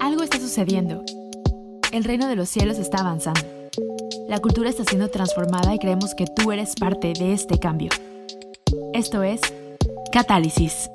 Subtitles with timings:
[0.00, 1.04] Algo está sucediendo.
[1.92, 3.40] El reino de los cielos está avanzando.
[4.28, 7.90] La cultura está siendo transformada y creemos que tú eres parte de este cambio.
[8.94, 9.40] Esto es
[10.12, 10.88] Catálisis.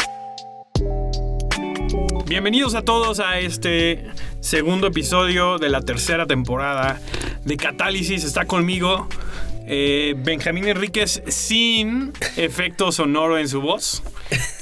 [2.27, 4.05] Bienvenidos a todos a este
[4.39, 7.02] segundo episodio de la tercera temporada
[7.43, 8.23] de Catálisis.
[8.23, 9.09] Está conmigo
[9.68, 14.01] eh, Benjamín Enríquez sin efecto sonoro en su voz.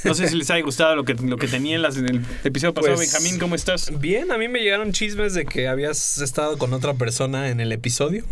[0.03, 2.21] No sé si les haya gustado lo que, lo que tenía en, las- en el
[2.43, 2.95] episodio pasado.
[2.95, 3.99] Pues, Benjamín, ¿cómo estás?
[3.99, 7.71] Bien, a mí me llegaron chismes de que habías estado con otra persona en el
[7.71, 8.23] episodio,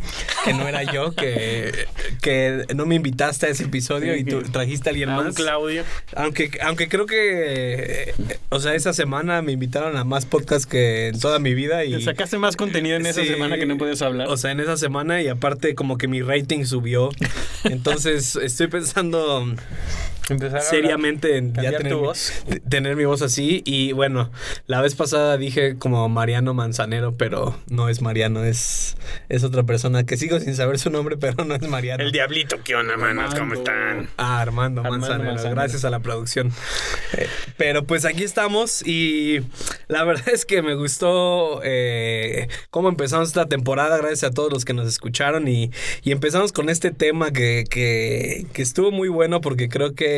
[0.45, 1.87] que no era yo, que,
[2.21, 5.35] que no me invitaste a ese episodio y tú trajiste a alguien A un más.
[5.35, 5.83] Claudio.
[6.15, 8.13] Aunque, aunque creo que,
[8.49, 11.93] o sea, esa semana me invitaron a más podcasts que en toda mi vida y...
[11.93, 13.27] Te sacaste más contenido en esa Sí.
[13.27, 14.27] semana que no podías hablar.
[14.27, 17.09] O sea, en esa semana y aparte como que mi rating subió.
[17.63, 19.47] Entonces estoy pensando
[20.29, 20.63] Empezar a hablar.
[20.63, 22.31] seriamente en ya tener, tu mi- voz.
[22.69, 23.61] tener mi voz así.
[23.65, 24.31] Y bueno,
[24.67, 28.95] la vez pasada dije como Mariano Manzanero, pero no es Mariano, es,
[29.29, 32.03] es otra persona que sigo sin saber su nombre, pero no es Mariano.
[32.03, 33.35] El diablito, ¿qué onda, manos?
[33.35, 34.09] ¿Cómo están?
[34.17, 35.55] Ah, Armando, Armando Manzanero, Manzanero.
[35.55, 36.51] gracias a la producción.
[37.17, 37.27] Eh,
[37.57, 39.41] pero pues aquí estamos y
[39.87, 44.63] la verdad es que me gustó eh, cómo empezamos esta temporada, gracias a todos los
[44.65, 45.71] que nos escucharon y,
[46.03, 50.12] y empezamos con este tema que, que, que estuvo muy bueno porque creo que,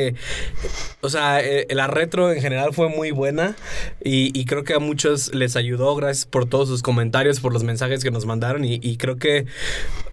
[1.01, 3.55] o sea, eh, la retro en general fue muy buena
[4.03, 8.03] y, creo que a muchos les ayudó, gracias por todos sus comentarios, por los mensajes
[8.03, 9.45] que nos mandaron y creo que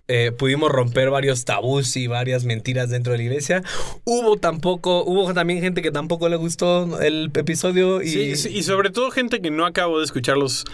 [0.09, 3.63] eh, pudimos romper varios tabús y varias mentiras dentro de la iglesia.
[4.05, 8.63] Hubo tampoco, hubo también gente que tampoco le gustó el episodio y Sí, sí, y
[8.65, 10.65] sobre todo gente que no acabó de escuchar los,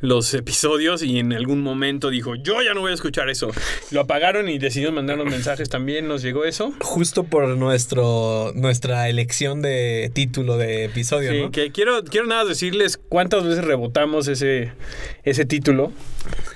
[0.00, 3.50] los episodios y en algún momento dijo, yo ya no voy a escuchar eso.
[3.90, 6.72] Lo apagaron y decidieron mandarnos mensajes también, nos llegó eso.
[6.80, 11.50] justo por nuestro nuestra elección de título de episodio, Sí, ¿no?
[11.50, 14.72] que quiero, quiero nada decirles cuántas veces rebotamos ese,
[15.24, 15.92] ese título.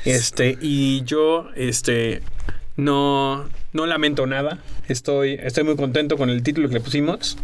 [0.05, 2.12] Este, y yo, este,
[2.77, 4.59] no, no lamento nada.
[4.89, 7.39] Estoy, estoy muy contento con el título que le pusimos.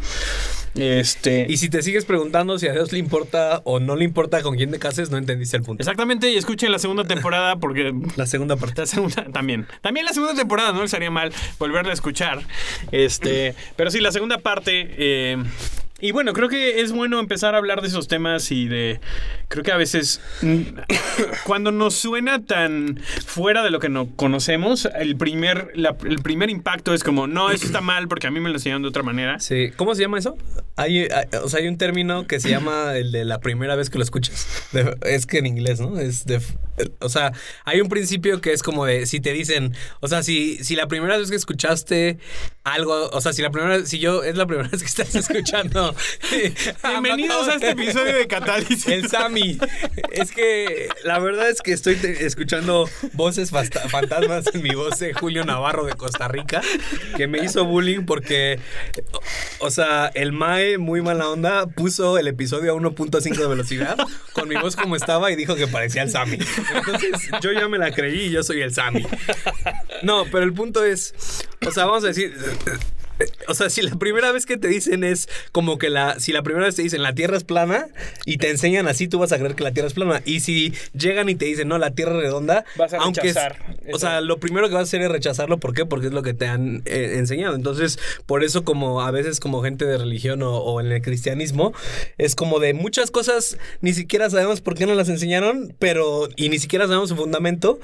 [0.75, 1.47] Este.
[1.49, 4.57] Y si te sigues preguntando si a Dios le importa o no le importa con
[4.57, 5.83] quién te cases, no entendiste el punto.
[5.83, 8.83] Exactamente, y escuchen la segunda temporada porque La segunda parte.
[8.83, 9.67] La segunda también.
[9.81, 12.43] También la segunda temporada, no les haría mal volverla a escuchar.
[12.93, 14.89] Este, pero sí, la segunda parte.
[14.99, 15.37] eh,
[16.01, 19.01] y bueno, creo que es bueno empezar a hablar de esos temas y de.
[19.49, 20.21] Creo que a veces.
[20.43, 20.61] mm,
[21.45, 26.51] Cuando nos suena tan fuera de lo que no conocemos, el primer, la- el primer
[26.51, 29.03] impacto es como, no, eso está mal porque a mí me lo enseñaron de otra
[29.03, 29.41] manera.
[29.41, 30.37] Sí, ¿cómo se llama eso?
[30.77, 31.09] Hay,
[31.43, 34.05] o sea, hay un término que se llama el de la primera vez que lo
[34.05, 34.47] escuchas.
[35.03, 35.99] Es que en inglés, ¿no?
[35.99, 36.41] Es de,
[37.01, 37.33] o sea,
[37.65, 40.87] hay un principio que es como de si te dicen, o sea, si, si la
[40.87, 42.19] primera vez que escuchaste
[42.63, 45.88] algo, o sea, si la primera, si yo es la primera vez que estás escuchando.
[46.83, 48.87] Bienvenidos a este episodio de Catálisis.
[48.89, 49.59] El Sammy.
[50.11, 55.45] Es que la verdad es que estoy escuchando voces fantasmas en mi voz de Julio
[55.45, 56.61] Navarro de Costa Rica,
[57.17, 58.59] que me hizo bullying porque,
[59.61, 63.99] o o sea, el Mae, muy mala onda, puso el episodio a 1.5 de velocidad
[64.33, 66.39] con mi voz como estaba y dijo que parecía el Sammy.
[66.75, 69.07] Entonces yo ya me la creí y yo soy el Sammy.
[70.03, 71.15] No, pero el punto es,
[71.67, 72.35] o sea, vamos a decir...
[73.49, 76.19] O sea, si la primera vez que te dicen es como que la.
[76.21, 77.89] Si la primera vez te dicen la tierra es plana
[78.25, 80.23] y te enseñan así, tú vas a creer que la tierra es plana.
[80.25, 83.35] Y si llegan y te dicen no, la tierra es redonda, Vas a aunque es-
[83.35, 83.59] rechazar
[83.93, 85.59] o sea, lo primero que vas a hacer es rechazarlo.
[85.59, 85.87] ¿Por qué?
[85.87, 87.55] Porque es lo que te han eh, enseñado.
[87.55, 91.73] Entonces, por eso, como a veces, como gente de religión o, o en el cristianismo,
[92.19, 96.29] es como de muchas cosas ni siquiera sabemos por qué nos las enseñaron, pero.
[96.37, 97.81] Y ni siquiera sabemos su fundamento.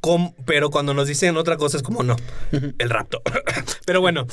[0.00, 2.16] com- pero cuando nos dicen otra cosa es como no,
[2.52, 3.22] el rapto.
[3.86, 4.26] pero bueno.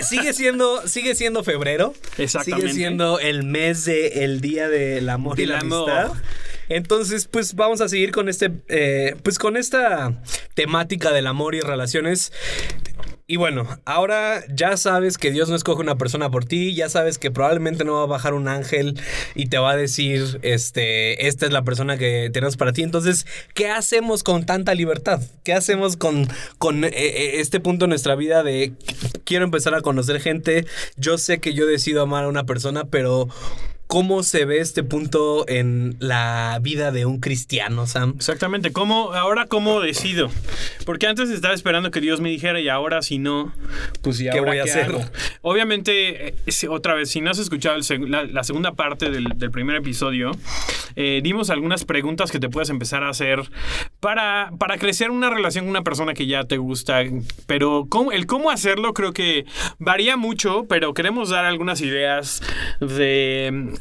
[0.00, 1.94] Sigue siendo, sigue siendo febrero.
[2.18, 2.68] Exactamente.
[2.68, 5.90] Sigue siendo el mes de el día del amor y la amor.
[5.90, 6.22] amistad.
[6.68, 10.22] Entonces, pues vamos a seguir con este, eh, pues con esta
[10.54, 12.32] temática del amor y relaciones.
[13.26, 17.16] Y bueno, ahora ya sabes que Dios no escoge una persona por ti, ya sabes
[17.16, 19.00] que probablemente no va a bajar un ángel
[19.34, 22.82] y te va a decir, este, esta es la persona que tenemos para ti.
[22.82, 25.22] Entonces, ¿qué hacemos con tanta libertad?
[25.42, 26.28] ¿Qué hacemos con,
[26.58, 28.74] con eh, eh, este punto en nuestra vida de
[29.24, 30.66] quiero empezar a conocer gente?
[30.98, 33.30] Yo sé que yo decido amar a una persona, pero
[33.94, 38.14] ¿cómo se ve este punto en la vida de un cristiano, Sam?
[38.16, 40.32] Exactamente, ¿cómo, ahora cómo decido?
[40.84, 43.52] Porque antes estaba esperando que Dios me dijera y ahora si no,
[44.02, 44.86] pues ¿y ¿Qué voy a hacer?
[44.86, 45.04] hago?
[45.42, 46.34] Obviamente, eh,
[46.68, 50.32] otra vez, si no has escuchado seg- la, la segunda parte del, del primer episodio,
[50.96, 53.48] eh, dimos algunas preguntas que te puedes empezar a hacer
[54.00, 57.02] para, para crecer una relación con una persona que ya te gusta.
[57.46, 59.44] Pero cómo- el cómo hacerlo creo que
[59.78, 62.42] varía mucho, pero queremos dar algunas ideas
[62.80, 63.72] de...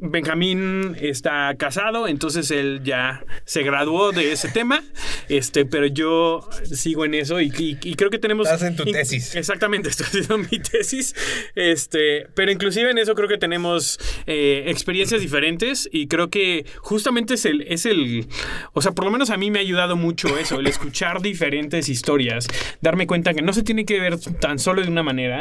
[0.00, 4.82] Benjamín está casado, entonces él ya se graduó de ese tema,
[5.28, 8.46] este, pero yo sigo en eso y, y- y creo que tenemos...
[8.46, 9.34] Estás en tu tesis.
[9.34, 11.14] Exactamente, estoy haciendo mi tesis.
[11.54, 17.34] Este, pero inclusive en eso creo que tenemos eh, experiencias diferentes y creo que justamente
[17.34, 18.26] es el, es el,
[18.72, 21.88] o sea, por lo menos a mí me ha ayudado mucho eso, el escuchar diferentes
[21.88, 22.46] historias,
[22.80, 25.40] darme cuenta que no se tiene que ver tan solo de una manera,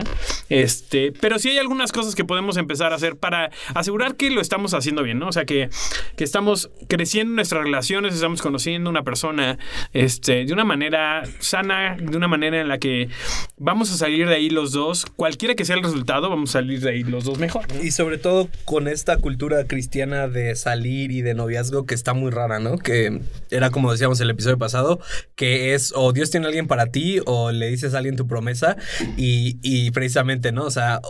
[0.49, 4.41] este, pero sí hay algunas cosas que podemos empezar a hacer para asegurar que lo
[4.41, 5.27] estamos haciendo bien, ¿no?
[5.27, 5.69] O sea, que,
[6.15, 9.57] que estamos creciendo en nuestras relaciones, estamos conociendo una persona,
[9.93, 13.09] este, de una manera sana, de una manera en la que
[13.57, 16.81] vamos a salir de ahí los dos, cualquiera que sea el resultado, vamos a salir
[16.81, 17.65] de ahí los dos mejor.
[17.81, 22.31] Y sobre todo con esta cultura cristiana de salir y de noviazgo que está muy
[22.31, 22.77] rara, ¿no?
[22.77, 23.21] Que
[23.51, 24.99] era como decíamos el episodio pasado,
[25.35, 28.77] que es o Dios tiene alguien para ti o le dices a alguien tu promesa
[29.17, 30.65] y, y precisamente, ¿no?
[30.65, 31.01] O sea...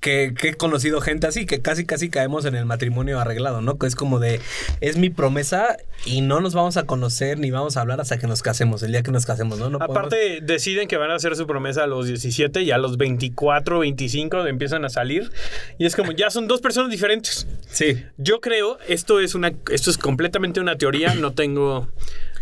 [0.00, 3.78] Que, que he conocido gente así, que casi casi caemos en el matrimonio arreglado, ¿no?
[3.78, 4.40] Que es como de,
[4.80, 8.28] es mi promesa y no nos vamos a conocer ni vamos a hablar hasta que
[8.28, 9.70] nos casemos, el día que nos casemos, ¿no?
[9.70, 12.78] no podemos- Aparte, deciden que van a hacer su promesa a los 17 y a
[12.78, 15.32] los 24, 25 empiezan a salir.
[15.78, 17.48] Y es como, ya son dos personas diferentes.
[17.68, 18.04] Sí.
[18.18, 21.88] Yo creo, esto es una, esto es completamente una teoría, no tengo,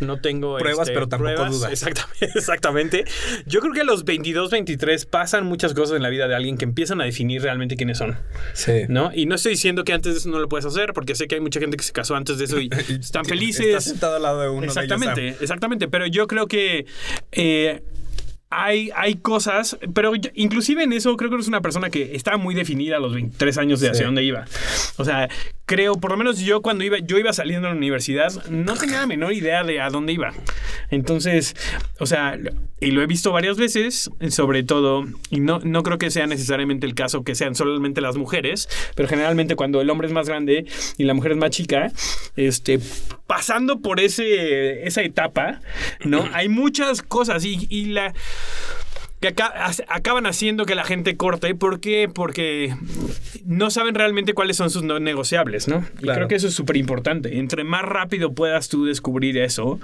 [0.00, 1.52] no tengo Pruebas, este, pero tampoco pruebas.
[1.52, 1.72] dudas.
[1.72, 3.04] Exactamente, exactamente.
[3.46, 6.56] Yo creo que a los 22, 23 pasan muchas cosas en la vida de alguien
[6.58, 8.16] que empiezan a definir realmente quiénes son,
[8.52, 8.82] Sí.
[8.88, 9.10] ¿no?
[9.14, 11.36] Y no estoy diciendo que antes de eso no lo puedes hacer, porque sé que
[11.36, 13.84] hay mucha gente que se casó antes de eso y están Está felices.
[13.84, 15.88] sentado al lado de uno de ellos, Exactamente, exactamente.
[15.88, 16.86] Pero yo creo que
[17.32, 17.82] eh,
[18.48, 22.54] hay, hay cosas, pero inclusive en eso creo que eres una persona que estaba muy
[22.54, 24.04] definida a los 23 años de hacia Sí.
[24.04, 24.44] dónde iba.
[24.98, 25.28] O sea,
[25.66, 29.00] creo, por lo menos yo cuando iba, yo iba saliendo de la universidad, no tenía
[29.00, 30.32] la menor idea de a dónde iba.
[30.90, 31.56] Entonces,
[31.98, 32.38] o sea,
[32.80, 36.86] y lo he visto varias veces, sobre todo, y no, no creo que sea necesariamente
[36.86, 40.66] el caso que sean solamente las mujeres, pero generalmente cuando el hombre es más grande
[40.96, 41.90] y la mujer es más chica,
[42.36, 42.78] este,
[43.26, 45.60] pasando por ese, esa etapa,
[46.04, 46.28] ¿no?
[46.32, 48.14] Hay muchas cosas y, y la
[49.20, 51.54] que acaban haciendo que la gente corte.
[51.54, 52.10] ¿Por qué?
[52.12, 52.74] Porque
[53.44, 55.84] no saben realmente cuáles son sus no negociables, ¿no?
[56.00, 57.38] Y creo que eso es súper importante.
[57.38, 59.80] Entre más rápido puedas tú descubrir eso,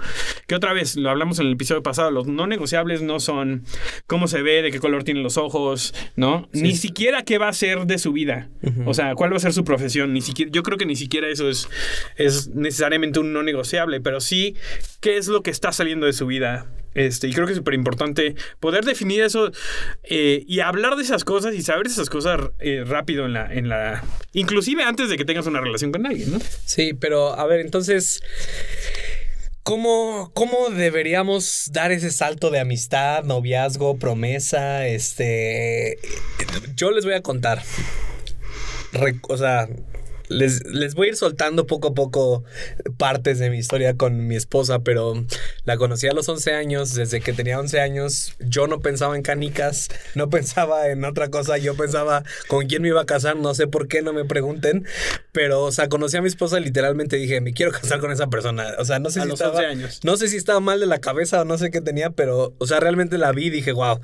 [0.47, 3.63] que otra vez, lo hablamos en el episodio pasado, los no negociables no son
[4.05, 6.47] cómo se ve, de qué color tienen los ojos, ¿no?
[6.51, 8.49] Ni siquiera qué va a ser de su vida.
[8.85, 10.13] O sea, cuál va a ser su profesión.
[10.13, 11.69] Ni siquiera, yo creo que ni siquiera eso es,
[12.17, 14.55] es necesariamente un no negociable, pero sí
[14.99, 16.67] qué es lo que está saliendo de su vida.
[16.95, 19.51] Este, y creo que es súper importante poder definir eso
[20.03, 23.69] eh, y hablar de esas cosas y saber esas cosas eh, rápido en la, en
[23.69, 24.03] la.
[24.33, 26.39] Inclusive antes de que tengas una relación con alguien, ¿no?
[26.65, 28.21] Sí, pero a ver, entonces,
[29.63, 34.87] ¿cómo, ¿cómo deberíamos dar ese salto de amistad, noviazgo, promesa?
[34.87, 35.97] Este,
[36.75, 37.61] yo les voy a contar.
[39.27, 39.67] O sea,
[40.29, 42.43] les, les voy a ir soltando poco a poco
[42.97, 45.25] partes de mi historia con mi esposa, pero
[45.65, 46.93] la conocí a los 11 años.
[46.93, 51.57] Desde que tenía 11 años, yo no pensaba en canicas, no pensaba en otra cosa.
[51.57, 54.85] Yo pensaba con quién me iba a casar, no sé por qué, no me pregunten.
[55.31, 58.73] Pero, o sea, conocí a mi esposa, literalmente dije, me quiero casar con esa persona.
[58.79, 59.99] O sea, no sé A si los estaba, 11 años.
[60.03, 62.67] No sé si estaba mal de la cabeza o no sé qué tenía, pero, o
[62.67, 63.99] sea, realmente la vi y dije, wow.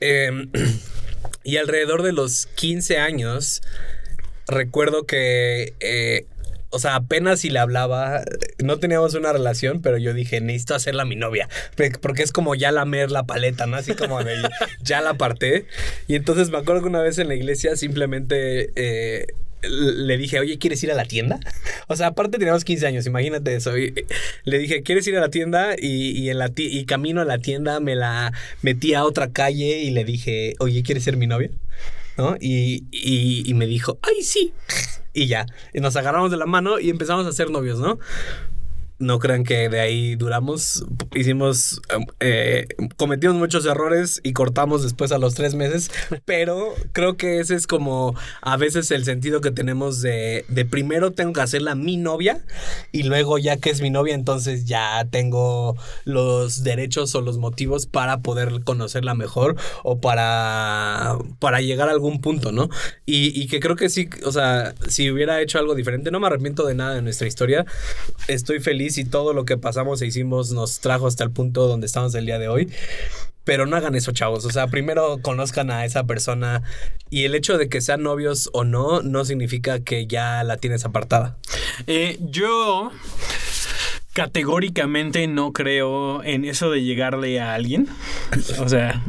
[0.00, 0.50] Em,
[1.44, 3.62] y alrededor de los 15 años,
[4.48, 6.26] recuerdo que, eh,
[6.70, 8.22] o sea, apenas si le hablaba,
[8.62, 11.48] no teníamos una relación, pero yo dije, necesito hacerla mi novia,
[12.00, 13.76] porque es como ya lamer la paleta, ¿no?
[13.76, 14.34] Así como de,
[14.82, 15.66] ya la aparté.
[16.08, 18.70] Y entonces me acuerdo que una vez en la iglesia simplemente...
[18.76, 19.26] eh,
[19.64, 21.38] le dije, oye, ¿quieres ir a la tienda?
[21.86, 23.76] O sea, aparte teníamos 15 años, imagínate eso.
[23.78, 24.06] Y, eh,
[24.44, 25.74] le dije, ¿quieres ir a la tienda?
[25.78, 28.32] Y, y en la ti- y camino a la tienda me la
[28.62, 31.50] metí a otra calle y le dije, oye, ¿quieres ser mi novia?
[32.16, 32.36] ¿No?
[32.40, 34.52] Y, y, y me dijo, ay, sí.
[35.14, 37.98] Y ya, y nos agarramos de la mano y empezamos a ser novios, ¿no?
[39.02, 41.82] No crean que de ahí duramos, hicimos,
[42.20, 42.66] eh,
[42.96, 45.90] cometimos muchos errores y cortamos después a los tres meses,
[46.24, 51.10] pero creo que ese es como a veces el sentido que tenemos de, de primero
[51.10, 52.44] tengo que hacerla mi novia
[52.92, 57.86] y luego ya que es mi novia, entonces ya tengo los derechos o los motivos
[57.86, 62.68] para poder conocerla mejor o para, para llegar a algún punto, ¿no?
[63.04, 66.28] Y, y que creo que sí, o sea, si hubiera hecho algo diferente, no me
[66.28, 67.66] arrepiento de nada de nuestra historia,
[68.28, 71.86] estoy feliz y todo lo que pasamos e hicimos nos trajo hasta el punto donde
[71.86, 72.72] estamos el día de hoy.
[73.44, 74.44] Pero no hagan eso, chavos.
[74.44, 76.62] O sea, primero conozcan a esa persona
[77.10, 80.84] y el hecho de que sean novios o no, no significa que ya la tienes
[80.84, 81.36] apartada.
[81.86, 82.92] Eh, yo
[84.12, 87.88] categóricamente no creo en eso de llegarle a alguien.
[88.58, 89.02] O sea,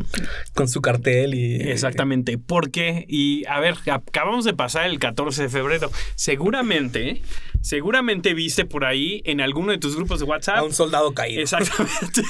[0.53, 1.55] Con su cartel y.
[1.55, 2.37] exactamente.
[2.37, 3.05] ¿Por qué?
[3.09, 5.91] Y a ver, acabamos de pasar el 14 de febrero.
[6.15, 7.21] Seguramente,
[7.61, 10.57] seguramente viste por ahí en alguno de tus grupos de WhatsApp.
[10.57, 11.41] A un soldado caído.
[11.41, 12.23] Exactamente.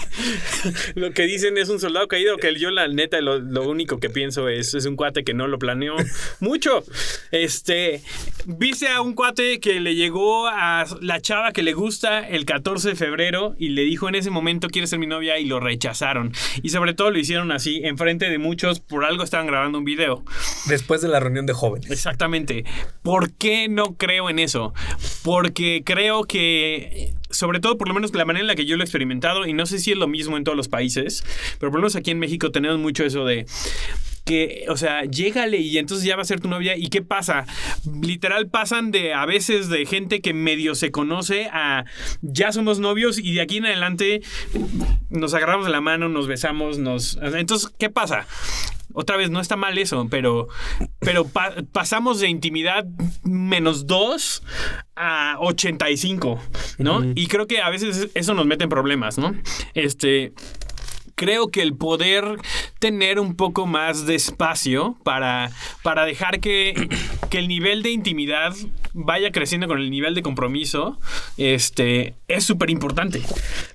[0.95, 4.09] lo que dicen es un soldado caído, que yo la neta lo, lo único que
[4.09, 5.95] pienso es, es un cuate que no lo planeó
[6.39, 6.83] mucho.
[7.31, 8.01] Este,
[8.45, 12.62] viste a un cuate que le llegó a la chava que le gusta el 14
[12.63, 15.37] de febrero y le dijo en ese momento, ¿quieres ser mi novia?
[15.37, 16.31] Y lo rechazaron.
[16.63, 20.23] Y sobre todo lo hicieron así, enfrente de muchos, por algo estaban grabando un video.
[20.67, 21.91] Después de la reunión de jóvenes.
[21.91, 22.65] Exactamente.
[23.03, 24.73] ¿Por qué no creo en eso?
[25.23, 28.83] Porque creo que, sobre todo por lo menos la manera en la que yo lo
[28.83, 31.23] he experimentado, y no sé si es lo mismo en todos los países,
[31.59, 33.45] pero por lo menos aquí en México tenemos mucho eso de
[34.25, 36.77] que, o sea, llégale y entonces ya va a ser tu novia.
[36.77, 37.45] ¿Y qué pasa?
[38.01, 41.85] Literal pasan de a veces de gente que medio se conoce a
[42.21, 44.21] ya somos novios y de aquí en adelante
[45.09, 47.17] nos agarramos la mano, nos besamos, nos...
[47.21, 48.25] Entonces, ¿qué pasa?
[48.95, 50.47] Otra vez, no está mal eso, pero,
[50.99, 52.85] pero pa- pasamos de intimidad
[53.23, 54.43] menos 2
[54.95, 56.39] a 85,
[56.77, 57.03] ¿no?
[57.15, 59.33] Y creo que a veces eso nos mete en problemas, ¿no?
[59.73, 60.31] Este,
[61.15, 62.37] creo que el poder
[62.79, 65.51] tener un poco más de espacio para,
[65.81, 66.89] para dejar que,
[67.29, 68.53] que el nivel de intimidad
[68.93, 70.99] vaya creciendo con el nivel de compromiso,
[71.37, 73.21] este, es súper importante.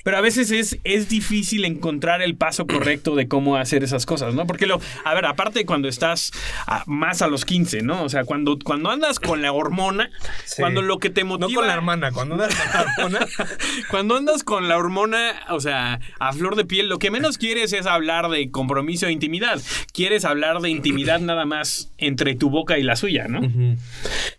[0.04, 4.34] Pero a veces es, es difícil encontrar el paso correcto de cómo hacer esas cosas,
[4.34, 4.46] ¿no?
[4.46, 6.30] Porque lo, a ver, aparte cuando estás
[6.66, 8.02] a- más a los 15, ¿no?
[8.04, 10.10] O sea, cuando, cuando andas con la hormona,
[10.44, 10.56] Sí.
[10.62, 11.48] cuando lo que te motiva...
[11.48, 12.80] No con la hermana, cuando andas con la
[13.18, 13.26] hermana.
[13.90, 17.72] Cuando andas con la hormona, o sea, a flor de piel, lo que menos quieres
[17.72, 19.60] es hablar de compromiso e intimidad.
[19.92, 23.40] Quieres hablar de intimidad nada más entre tu boca y la suya, ¿no?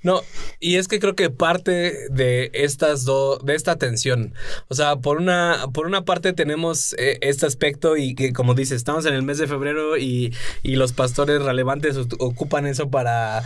[0.03, 0.21] No,
[0.59, 4.33] y es que creo que parte de estas dos, de esta tensión.
[4.67, 8.77] O sea, por una, por una parte tenemos eh, este aspecto y que, como dices,
[8.77, 10.33] estamos en el mes de febrero y,
[10.63, 13.43] y los pastores relevantes ocupan eso para eh,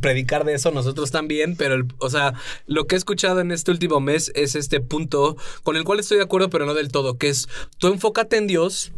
[0.00, 2.34] predicar de eso, nosotros también, pero, el- o sea,
[2.66, 6.18] lo que he escuchado en este último mes es este punto con el cual estoy
[6.18, 7.48] de acuerdo, pero no del todo, que es,
[7.78, 8.92] tú enfócate en Dios,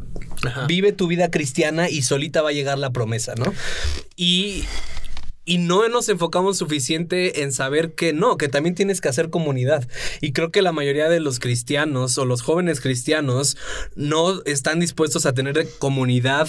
[0.66, 3.52] vive tu vida cristiana y solita va a llegar la promesa, ¿no?
[4.16, 4.64] Y
[5.44, 9.88] y no nos enfocamos suficiente en saber que no, que también tienes que hacer comunidad.
[10.20, 13.56] Y creo que la mayoría de los cristianos o los jóvenes cristianos
[13.94, 16.48] no están dispuestos a tener comunidad.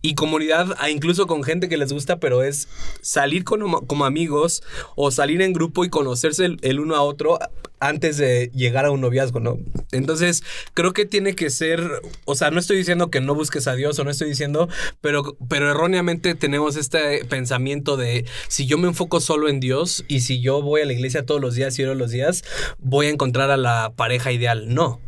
[0.00, 2.68] Y comunidad, incluso con gente que les gusta, pero es
[3.00, 4.62] salir con- como amigos
[4.94, 7.38] o salir en grupo y conocerse el, uno a otro
[7.80, 9.58] antes de llegar a un noviazgo, ¿no?
[9.92, 10.42] Entonces,
[10.74, 11.82] creo que tiene que ser,
[12.24, 14.68] o sea, no estoy diciendo que no busques a Dios o no estoy diciendo,
[15.00, 20.20] pero, pero erróneamente tenemos este pensamiento de si yo me enfoco solo en Dios y
[20.20, 22.44] si yo voy a la iglesia todos los días y oro los días,
[22.78, 24.72] voy a encontrar a la pareja ideal.
[24.72, 25.00] No.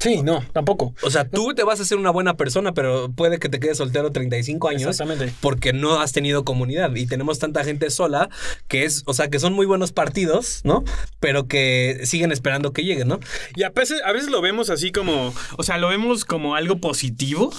[0.00, 0.94] Sí, no, tampoco.
[1.02, 3.76] O sea, tú te vas a ser una buena persona, pero puede que te quedes
[3.76, 4.82] soltero 35 años.
[4.88, 5.34] Exactamente.
[5.40, 6.96] Porque no has tenido comunidad.
[6.96, 8.30] Y tenemos tanta gente sola
[8.66, 10.84] que es, o sea, que son muy buenos partidos, ¿no?
[11.20, 13.20] Pero que siguen esperando que lleguen, ¿no?
[13.54, 16.78] Y a veces, a veces lo vemos así como, o sea, lo vemos como algo
[16.78, 17.52] positivo.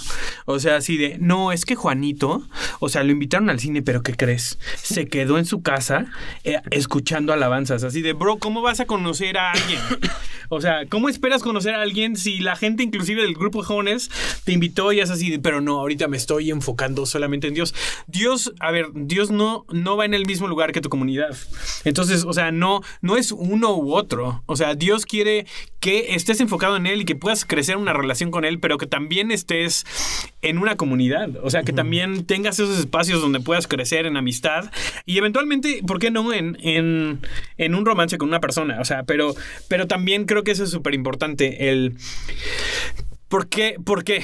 [0.44, 2.42] O sea, así de, no, es que Juanito,
[2.80, 4.58] o sea, lo invitaron al cine, pero ¿qué crees?
[4.82, 6.06] Se quedó en su casa
[6.42, 7.84] eh, escuchando alabanzas.
[7.84, 9.78] Así de, bro, ¿cómo vas a conocer a alguien?
[10.54, 14.10] O sea, ¿cómo esperas conocer a alguien si la gente, inclusive del grupo de jóvenes,
[14.44, 17.74] te invitó y es así pero no, ahorita me estoy enfocando solamente en Dios?
[18.06, 21.36] Dios, a ver, Dios no, no va en el mismo lugar que tu comunidad.
[21.84, 24.42] Entonces, o sea, no, no es uno u otro.
[24.46, 25.46] O sea, Dios quiere
[25.80, 28.86] que estés enfocado en Él y que puedas crecer una relación con Él, pero que
[28.86, 29.84] también estés
[30.42, 31.30] en una comunidad.
[31.42, 34.70] O sea, que también tengas esos espacios donde puedas crecer en amistad
[35.06, 36.32] y eventualmente, ¿por qué no?
[36.32, 37.20] En, en,
[37.58, 38.80] en un romance con una persona.
[38.80, 39.34] O sea, pero,
[39.68, 41.70] pero también creo que eso es súper importante.
[41.70, 41.96] El.
[43.28, 43.76] ¿Por qué?
[43.82, 44.22] ¿Por qué?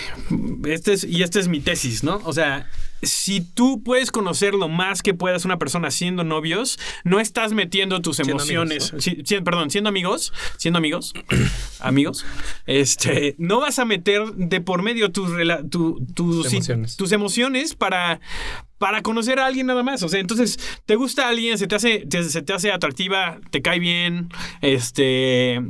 [0.67, 2.21] Este es, y esta es mi tesis, ¿no?
[2.25, 2.69] O sea,
[3.03, 8.03] si tú puedes conocer lo más que puedas una persona siendo novios, no estás metiendo
[8.03, 8.93] tus Siendo emociones.
[8.93, 11.15] amigos, perdón, siendo amigos, siendo amigos,
[11.81, 12.27] amigos,
[12.67, 15.31] este, no vas a meter de por medio tus,
[15.71, 16.97] tu- tus, Emociones.
[16.97, 18.21] tus emociones para,
[18.79, 20.03] para conocer a alguien nada más.
[20.03, 23.61] O sea, entonces, te gusta alguien, se te hace, te- se te hace atractiva, te
[23.63, 24.29] cae bien,
[24.63, 25.61] este,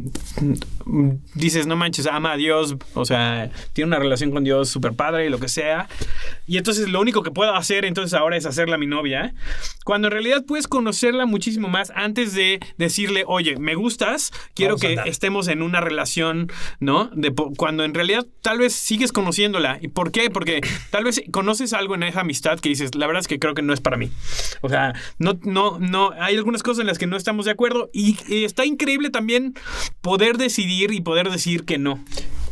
[1.35, 5.27] dices, no manches, ama a Dios, o sea, tiene una relación con Dios súper padre
[5.27, 5.89] y lo que sea.
[6.47, 9.35] Y entonces lo único que puedo hacer entonces ahora es hacerla mi novia.
[9.85, 15.03] Cuando en realidad puedes conocerla muchísimo más antes de decirle, oye, me gustas, quiero Vamos
[15.05, 16.51] que estemos en una relación,
[16.81, 17.11] ¿no?
[17.15, 19.79] De cuando en realidad tal vez sigues conociéndola.
[19.81, 20.31] ¿Y por qué?
[20.31, 20.61] Porque
[20.91, 23.63] tal vez conoces algo en esa amistad que dices, la verdad es que creo que
[23.63, 24.11] no es para mí.
[24.61, 27.91] O sea, no, no, no, hay algunas cosas en las que no estamos de acuerdo
[27.93, 29.55] y, está increíble también
[30.01, 32.03] poder decidir decidir y poder decir que no.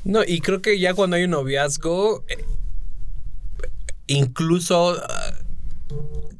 [0.04, 2.44] No, y creo que ya cuando hay un noviazgo, eh,
[4.06, 5.32] incluso, ah,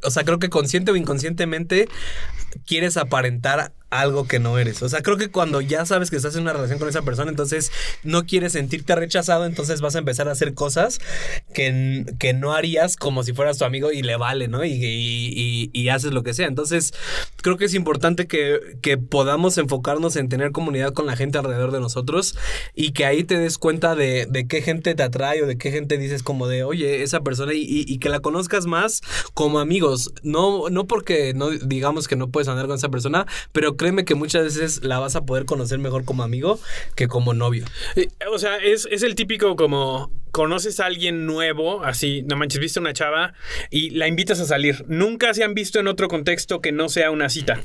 [0.06, 1.88] o sea, creo que consciente o inconscientemente
[2.66, 4.82] quieres aparentar algo que no eres.
[4.82, 7.30] O sea, creo que cuando ya sabes que estás en una relación con esa persona,
[7.30, 7.70] entonces
[8.02, 11.00] no quieres sentirte rechazado, entonces vas a empezar a hacer cosas
[11.54, 14.64] que, que no harías como si fueras tu amigo y le vale, ¿no?
[14.64, 16.48] Y, y, y, haces lo que sea.
[16.48, 16.92] Entonces,
[17.42, 21.70] creo que es importante que, que, podamos enfocarnos en tener comunidad con la gente alrededor
[21.70, 22.36] de nosotros
[22.74, 25.70] y que ahí te des cuenta de, de qué gente te atrae o de qué
[25.70, 29.00] gente dices como de, oye, esa persona y, que la conozcas más
[29.32, 29.95] como amigos.
[30.22, 34.14] No, no porque no digamos que no puedes andar con esa persona, pero créeme que
[34.14, 36.58] muchas veces la vas a poder conocer mejor como amigo
[36.94, 37.64] que como novio.
[38.32, 42.78] O sea, es, es el típico como conoces a alguien nuevo, así, no manches, viste
[42.78, 43.32] una chava
[43.70, 44.84] y la invitas a salir.
[44.86, 47.62] Nunca se han visto en otro contexto que no sea una cita.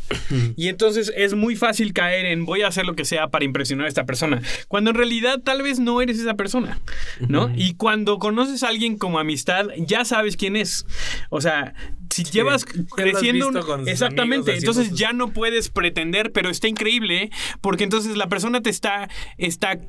[0.55, 3.87] Y entonces es muy fácil caer en voy a hacer lo que sea para impresionar
[3.87, 4.41] a esta persona.
[4.69, 6.79] Cuando en realidad tal vez no eres esa persona,
[7.19, 7.51] ¿no?
[7.57, 10.85] Y cuando conoces a alguien como amistad, ya sabes quién es.
[11.29, 11.73] O sea,
[12.09, 13.51] si llevas creciendo
[13.85, 19.07] exactamente entonces ya no puedes pretender pero está increíble porque entonces la persona te está
[19.37, 19.79] está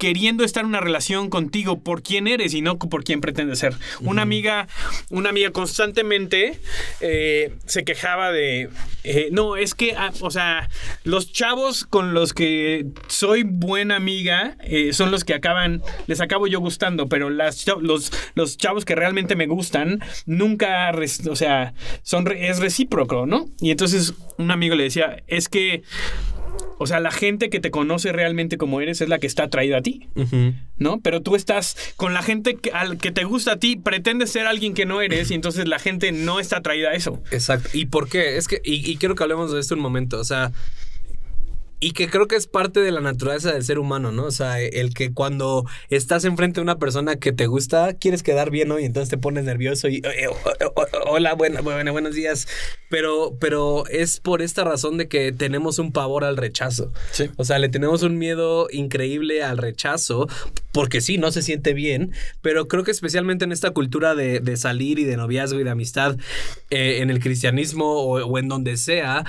[0.00, 3.74] queriendo estar en una relación contigo por quién eres y no por quién pretende ser.
[4.00, 4.66] Una amiga,
[5.10, 6.58] una amiga constantemente
[7.02, 8.70] eh, se quejaba de,
[9.04, 10.70] eh, no, es que, ah, o sea,
[11.04, 16.46] los chavos con los que soy buena amiga eh, son los que acaban, les acabo
[16.46, 20.90] yo gustando, pero las, los, los chavos que realmente me gustan nunca,
[21.28, 23.50] o sea, son, es recíproco, ¿no?
[23.60, 25.82] Y entonces un amigo le decía, es que
[26.78, 29.78] o sea, la gente que te conoce realmente como eres es la que está atraída
[29.78, 30.08] a ti,
[30.76, 31.00] ¿no?
[31.00, 34.46] Pero tú estás con la gente que, al que te gusta a ti, pretendes ser
[34.46, 37.22] alguien que no eres y entonces la gente no está atraída a eso.
[37.30, 37.68] Exacto.
[37.72, 38.36] ¿Y por qué?
[38.36, 40.18] Es que, y, y quiero que hablemos de esto un momento.
[40.18, 40.52] O sea,
[41.80, 44.24] y que creo que es parte de la naturaleza del ser humano, ¿no?
[44.24, 48.50] O sea, el que cuando estás enfrente de una persona que te gusta, quieres quedar
[48.50, 48.78] bien, ¿no?
[48.78, 50.02] Y entonces te pones nervioso y,
[51.06, 52.46] hola, buena, buena, buenos días.
[52.90, 56.92] Pero, pero es por esta razón de que tenemos un pavor al rechazo.
[57.12, 57.30] Sí.
[57.36, 60.28] O sea, le tenemos un miedo increíble al rechazo,
[60.72, 62.12] porque sí, no se siente bien,
[62.42, 65.70] pero creo que especialmente en esta cultura de, de salir y de noviazgo y de
[65.70, 66.18] amistad,
[66.68, 69.24] eh, en el cristianismo o, o en donde sea,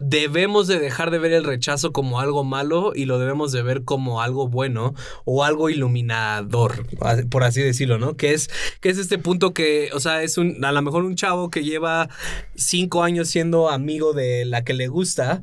[0.00, 3.84] debemos de dejar de ver el rechazo como algo malo y lo debemos de ver
[3.84, 6.86] como algo bueno o algo iluminador,
[7.30, 8.16] por así decirlo, ¿no?
[8.16, 8.48] Que es,
[8.80, 11.64] que es este punto que, o sea, es un, a lo mejor un chavo que
[11.64, 12.08] lleva
[12.54, 15.42] cinco años siendo amigo de la que le gusta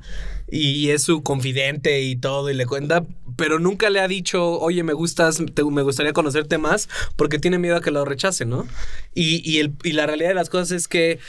[0.55, 4.83] y es su confidente y todo y le cuenta, pero nunca le ha dicho, oye,
[4.83, 6.87] me gustas, me gustaría conocerte más,
[7.17, 8.65] porque tiene miedo a que lo rechace, ¿no?
[9.13, 11.19] Y, el, y, la realidad de las cosas es que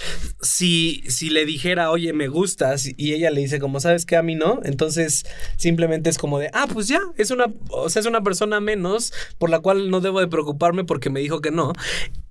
[0.41, 4.23] si, si le dijera, oye, me gustas, y ella le dice, como sabes que a
[4.23, 8.07] mí no, entonces simplemente es como de, ah, pues ya, es una, o sea, es
[8.07, 11.73] una persona menos por la cual no debo de preocuparme porque me dijo que no.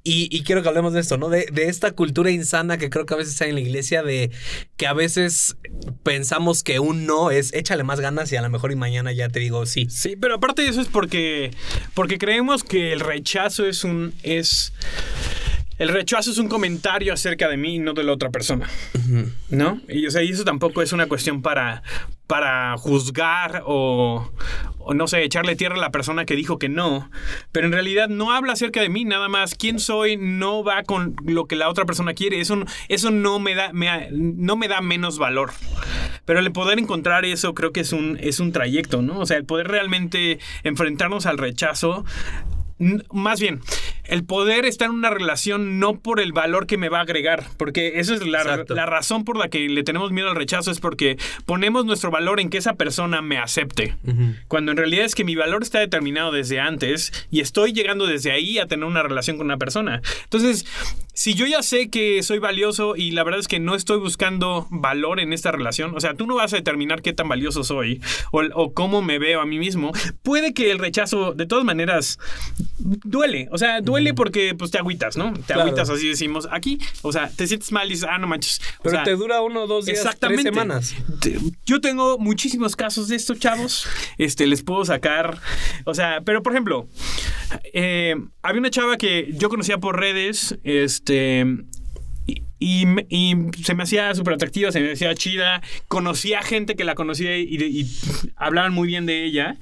[0.07, 1.29] Y, quiero que hablemos de esto, ¿no?
[1.29, 4.29] De, esta cultura insana que creo que a veces hay en la iglesia, de
[4.77, 5.57] que a veces
[6.03, 9.29] pensamos que un no es échale más ganas y a lo mejor y mañana ya
[9.29, 9.87] te digo sí.
[9.89, 11.49] Sí, pero aparte de eso es porque,
[11.95, 14.13] porque creemos que el rechazo es un.
[14.21, 14.73] es.
[15.77, 18.69] El rechazo es un comentario acerca de mí, no de la otra persona.
[19.49, 19.81] ¿No?
[19.89, 21.83] Y, o sea, y eso tampoco es una cuestión para,
[22.27, 24.31] para juzgar o,
[24.79, 27.09] o, no sé, echarle tierra a la persona que dijo que no.
[27.51, 29.55] Pero en realidad no habla acerca de mí, nada más.
[29.55, 32.39] Quién soy no va con lo que la otra persona quiere.
[32.39, 35.51] Eso, eso no, me da, me, no me da menos valor.
[36.23, 39.19] Pero el poder encontrar eso creo que es un, es un trayecto, ¿no?
[39.19, 42.05] O sea, el poder realmente enfrentarnos al rechazo
[43.11, 43.61] más bien,
[44.07, 47.45] el poder estar en una relación no por el valor que me va a agregar,
[47.57, 48.43] porque esa es la,
[48.85, 52.49] razón por la que le tenemos miedo al rechazo, es porque ponemos nuestro valor en
[52.49, 53.95] que esa persona me acepte,
[54.47, 58.31] cuando en realidad es que mi valor está determinado desde antes y estoy llegando desde
[58.31, 60.01] ahí a tener una relación con una persona.
[60.23, 60.65] Entonces,
[61.13, 64.67] si yo ya sé que soy valioso y la verdad es que no estoy buscando
[64.69, 68.01] valor en esta relación, o sea, tú no vas a determinar qué tan valioso soy
[68.31, 69.91] o, o cómo me veo a mí mismo,
[70.23, 72.19] puede que el rechazo de todas maneras
[72.77, 73.47] duele.
[73.51, 75.33] O sea, duele porque pues te agüitas, ¿no?
[75.33, 76.79] Te agüitas, así decimos aquí.
[77.01, 78.61] O sea, te sientes mal y dices, ah, no manches.
[78.83, 80.43] Pero te dura uno, dos días, exactamente.
[80.43, 80.95] tres semanas.
[81.65, 83.87] Yo tengo muchísimos casos de estos chavos.
[84.17, 85.39] Este, les puedo sacar.
[85.85, 86.87] O sea, pero por ejemplo,
[87.73, 90.57] eh, había una chava que yo conocía por redes.
[90.63, 91.45] Este
[92.57, 92.85] Y,
[93.63, 95.61] se me hacía súper atractiva, se me hacía chida.
[95.87, 97.87] Conocía gente que la conocía y, y
[98.35, 99.57] hablaban muy bien de ella.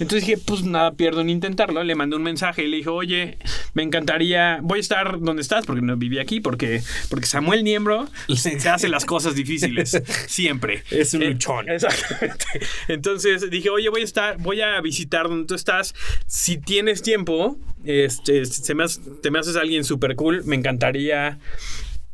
[0.00, 1.82] Entonces dije, pues nada, pierdo en intentarlo.
[1.84, 3.38] Le mandé un mensaje y le dije, oye,
[3.74, 8.08] me encantaría, voy a estar donde estás porque no viví aquí, porque, porque Samuel Niembro
[8.34, 10.82] se hace las cosas difíciles, siempre.
[10.90, 11.68] Es un Eh, luchón.
[11.68, 12.44] Exactamente.
[12.88, 15.94] Entonces dije, oye, voy a estar, voy a visitar donde tú estás.
[16.26, 21.38] Si tienes tiempo, este, se me hace- te me haces alguien súper cool, me encantaría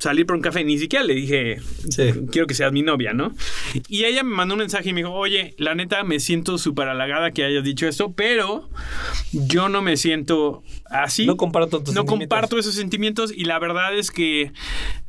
[0.00, 0.64] salir por un café.
[0.64, 1.58] Ni siquiera le dije,
[1.90, 2.10] Sí.
[2.32, 3.32] quiero que seas mi novia, ¿no?
[3.88, 6.88] Y ella me mandó un mensaje y me dijo, oye, la neta me siento súper
[6.88, 8.68] halagada que hayas dicho esto, pero
[9.32, 11.26] yo no me siento así.
[11.26, 12.18] No comparto tus No sentimientos.
[12.18, 14.52] comparto esos sentimientos y la verdad es que,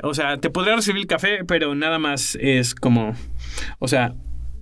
[0.03, 3.15] o sea, te podría recibir el café, pero nada más es como,
[3.79, 4.13] o sea,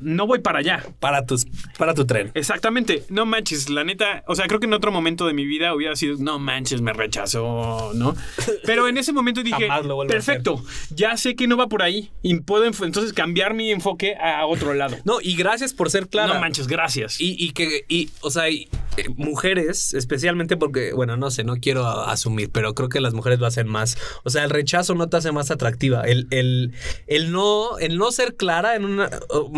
[0.01, 0.85] no voy para allá.
[0.99, 1.45] Para, tus,
[1.77, 2.31] para tu tren.
[2.33, 5.73] Exactamente, no manches, la neta, o sea, creo que en otro momento de mi vida
[5.73, 8.15] hubiera sido, no manches, me rechazó, ¿no?
[8.65, 9.67] Pero en ese momento dije,
[10.07, 14.45] perfecto, ya sé que no va por ahí y puedo entonces cambiar mi enfoque a
[14.45, 14.97] otro lado.
[15.05, 16.33] No, y gracias por ser clara.
[16.33, 17.19] No manches, gracias.
[17.19, 18.69] Y, y que, y, o sea, y,
[19.15, 23.45] mujeres, especialmente porque, bueno, no sé, no quiero asumir, pero creo que las mujeres lo
[23.45, 23.97] hacen más.
[24.23, 26.01] O sea, el rechazo no te hace más atractiva.
[26.03, 26.73] El, el,
[27.07, 29.09] el no, el no ser clara en una.
[29.29, 29.51] O,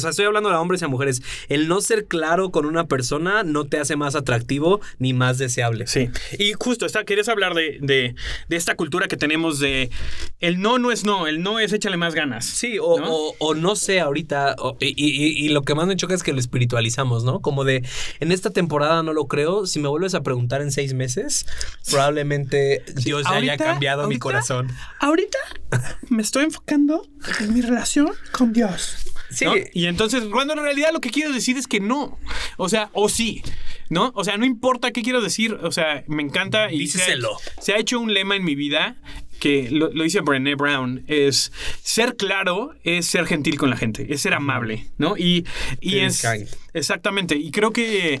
[0.00, 1.22] sea, estoy hablando de hombres y a mujeres.
[1.48, 5.86] El no ser claro con una persona no te hace más atractivo ni más deseable.
[5.86, 8.14] Sí, y justo, está, querías hablar de, de,
[8.48, 9.90] de esta cultura que tenemos de
[10.40, 12.44] el no no es no, el no es échale más ganas.
[12.44, 13.06] Sí, o ¿no?
[13.12, 16.38] O, o no sé ahorita, y- y lo que más me choca es que lo
[16.40, 17.40] espiritualizamos, ¿no?
[17.40, 17.82] Como de,
[18.20, 21.46] en esta temporada no lo creo, si me vuelves a preguntar en seis meses,
[21.90, 24.72] probablemente Dios ya haya Ahorita- cambiado mi ahorita- corazón.
[25.00, 25.38] Ahorita
[26.08, 27.06] me estoy enfocando
[27.40, 28.96] en mi relación con Dios.
[29.30, 29.44] Sí.
[29.44, 29.54] ¿no?
[29.72, 32.18] Y entonces, cuando en realidad lo que quiero decir es que no.
[32.56, 33.42] O sea, o sí.
[33.88, 34.10] ¿No?
[34.14, 35.54] O sea, no importa qué quiero decir.
[35.54, 37.16] O sea, me encanta y se ha,
[37.60, 38.96] se ha hecho un lema en mi vida
[39.38, 41.04] que lo, lo dice Brené Brown.
[41.06, 45.16] Es ser claro es ser gentil con la gente, es ser amable, ¿no?
[45.16, 45.46] Y,
[45.80, 46.22] y es...
[46.22, 46.48] kind.
[46.72, 47.36] Exactamente.
[47.36, 48.20] Y creo que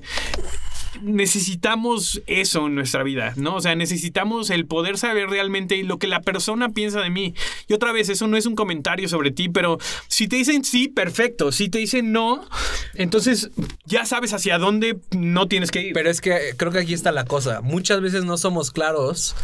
[1.02, 3.56] necesitamos eso en nuestra vida, ¿no?
[3.56, 7.34] O sea, necesitamos el poder saber realmente lo que la persona piensa de mí.
[7.68, 10.88] Y otra vez, eso no es un comentario sobre ti, pero si te dicen sí,
[10.88, 11.52] perfecto.
[11.52, 12.48] Si te dicen no,
[12.94, 13.50] entonces
[13.84, 15.92] ya sabes hacia dónde no tienes que ir.
[15.92, 17.60] Pero es que creo que aquí está la cosa.
[17.60, 19.36] Muchas veces no somos claros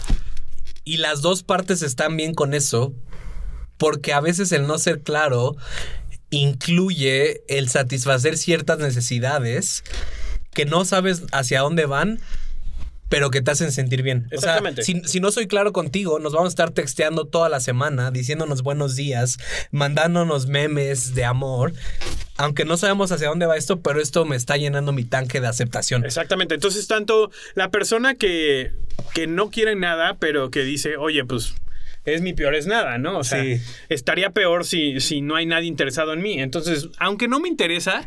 [0.85, 2.93] y las dos partes están bien con eso,
[3.79, 5.57] porque a veces el no ser claro
[6.31, 9.85] incluye el satisfacer ciertas necesidades
[10.53, 12.21] que no sabes hacia dónde van.
[13.13, 14.25] Pero que te hacen sentir bien.
[14.25, 14.85] O sea, Exactamente.
[14.85, 18.63] si, si no soy claro contigo, nos vamos a estar texteando toda la semana, diciéndonos
[18.63, 19.37] buenos días,
[19.71, 21.75] mandándonos memes de amor,
[22.39, 25.47] aunque no sabemos hacia dónde va esto, pero esto me está llenando mi tanque de
[25.47, 26.07] aceptación.
[26.07, 26.55] Exactamente.
[26.55, 28.73] Entonces, tanto la persona que,
[29.13, 31.53] que no quiere nada, pero que dice, oye, pues
[32.05, 33.19] es mi peor es nada, ¿no?
[33.19, 33.61] O sea, Sí.
[33.89, 36.41] estaría peor si, si no hay nadie interesado en mí.
[36.41, 38.05] Entonces, aunque no me interesa,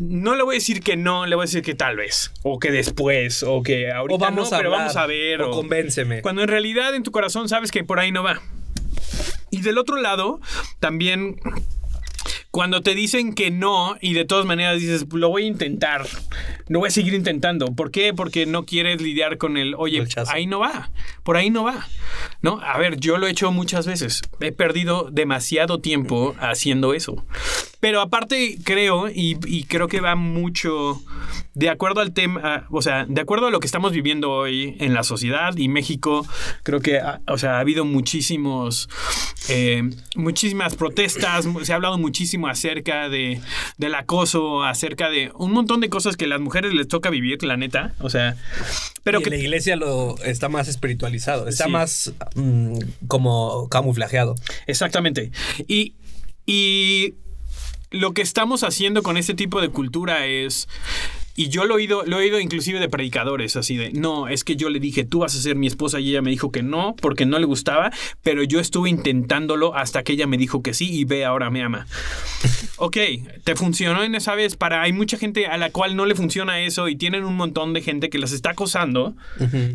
[0.00, 2.58] no le voy a decir que no, le voy a decir que tal vez, o
[2.58, 5.42] que después, o que ahorita O vamos no, a pero hablar, vamos a ver.
[5.42, 6.22] o convénceme.
[6.22, 8.40] Cuando en realidad en tu corazón sabes que por ahí no va.
[9.50, 10.40] Y del otro lado,
[10.80, 11.36] también
[12.50, 16.06] cuando te dicen que no y de todas maneras dices, lo voy a intentar,
[16.68, 17.66] lo voy a seguir intentando.
[17.74, 18.14] ¿Por qué?
[18.14, 20.32] Porque no quieres lidiar con el, oye, Rechazo.
[20.32, 20.90] ahí no va,
[21.22, 21.86] por ahí no va.
[22.40, 22.60] ¿No?
[22.62, 24.22] A ver, yo lo he hecho muchas veces.
[24.40, 27.24] He perdido demasiado tiempo haciendo eso.
[27.80, 31.00] Pero aparte creo, y, y creo que va mucho
[31.54, 34.94] de acuerdo al tema, o sea, de acuerdo a lo que estamos viviendo hoy en
[34.94, 36.26] la sociedad y México,
[36.64, 38.88] creo que, ha- o sea, ha habido muchísimos,
[39.48, 43.40] eh, muchísimas protestas, se ha hablado muchísimo acerca de,
[43.76, 47.42] del acoso, acerca de un montón de cosas que a las mujeres les toca vivir,
[47.44, 48.36] la neta, o sea,
[49.04, 49.30] pero Y que...
[49.30, 51.70] la iglesia lo está más espiritualizado, está Sí.
[51.70, 54.34] más mm, como camuflajeado.
[54.66, 55.30] Exactamente.
[55.68, 55.94] Y,
[56.46, 57.14] y
[57.90, 60.68] lo que estamos haciendo con este tipo de cultura es.
[61.34, 64.42] Y yo lo he oído, lo he oído inclusive de predicadores, así de, no, es
[64.42, 66.64] que yo le dije, tú vas a ser mi esposa y ella me dijo que
[66.64, 67.92] no, porque no le gustaba,
[68.24, 71.62] pero yo estuve intentándolo hasta que ella me dijo que sí y ve, ahora me
[71.62, 71.86] ama.
[72.76, 72.96] ok,
[73.44, 76.60] te funcionó en esa vez, para, hay mucha gente a la cual no le funciona
[76.60, 79.14] eso y tienen un montón de gente que las está acosando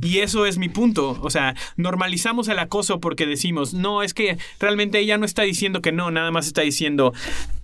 [0.01, 4.37] y eso es mi punto, o sea, normalizamos el acoso porque decimos, no, es que
[4.59, 7.13] realmente ella no está diciendo que no, nada más está diciendo,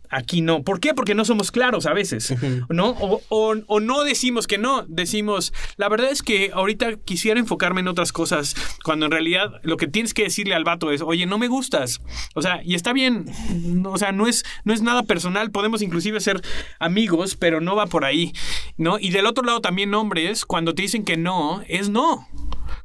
[0.10, 0.64] aquí no.
[0.64, 0.94] ¿Por qué?
[0.94, 2.34] Porque no somos claros a veces,
[2.70, 2.90] ¿no?
[2.92, 7.82] O, o- o no decimos que no, decimos, la verdad es que ahorita quisiera enfocarme
[7.82, 11.26] en otras cosas, cuando en realidad lo que tienes que decirle al vato es, oye,
[11.26, 12.02] no me gustas.
[12.36, 13.26] O sea, y está bien,
[13.86, 16.42] o sea, no es, no es nada personal, podemos inclusive ser
[16.80, 18.34] amigos, pero no va por ahí,
[18.78, 19.00] ¿no?
[19.00, 22.28] Y del otro lado también hombres, cuando te dicen que no, es no.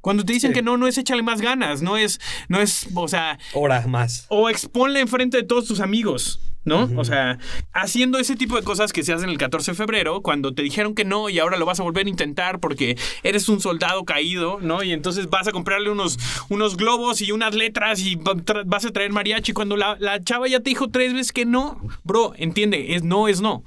[0.00, 0.54] Cuando te dicen Sí.
[0.56, 4.26] que no, no es échale más ganas, no es, no es, o sea, Hora más.
[4.28, 6.40] o exponle enfrente de todos tus amigos.
[6.64, 6.88] ¿No?
[6.96, 7.38] O sea,
[7.72, 10.94] haciendo ese tipo de cosas que se hacen el 14 de febrero, cuando te dijeron
[10.94, 14.59] que no y ahora lo vas a volver a intentar porque eres un soldado caído,
[14.61, 14.83] ¿no?
[14.83, 18.18] Y entonces vas a comprarle unos, unos globos y unas letras y
[18.66, 21.81] vas a traer mariachi cuando la, la chava ya te dijo tres veces que no.
[22.03, 23.62] Bro, entiende, es no, es no.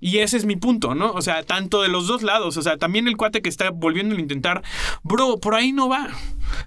[0.00, 1.12] Y ese es mi punto, ¿no?
[1.12, 2.56] O sea, tanto de los dos lados.
[2.56, 4.62] O sea, también el cuate que está volviendo a intentar,
[5.02, 6.08] bro, por ahí no va,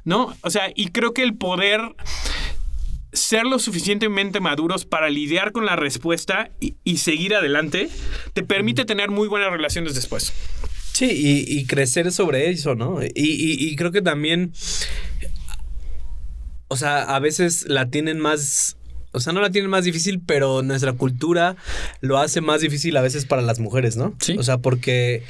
[0.05, 0.35] ¿no?
[0.41, 1.81] O sea, y creo que el poder
[3.13, 7.89] ser lo suficientemente maduros para lidiar con la respuesta y, y seguir adelante,
[8.33, 10.33] te permite tener muy buenas relaciones después.
[10.91, 13.01] Sí, y, y crecer sobre eso, ¿no?
[13.03, 14.51] Y, y- y creo que también,
[16.67, 18.77] o sea, a veces la tienen más,
[19.11, 21.55] o sea, no la tienen más difícil, pero nuestra cultura
[22.01, 24.15] lo hace más difícil a veces para las mujeres, ¿no?
[24.19, 24.35] Sí.
[24.37, 25.23] O sea, porque...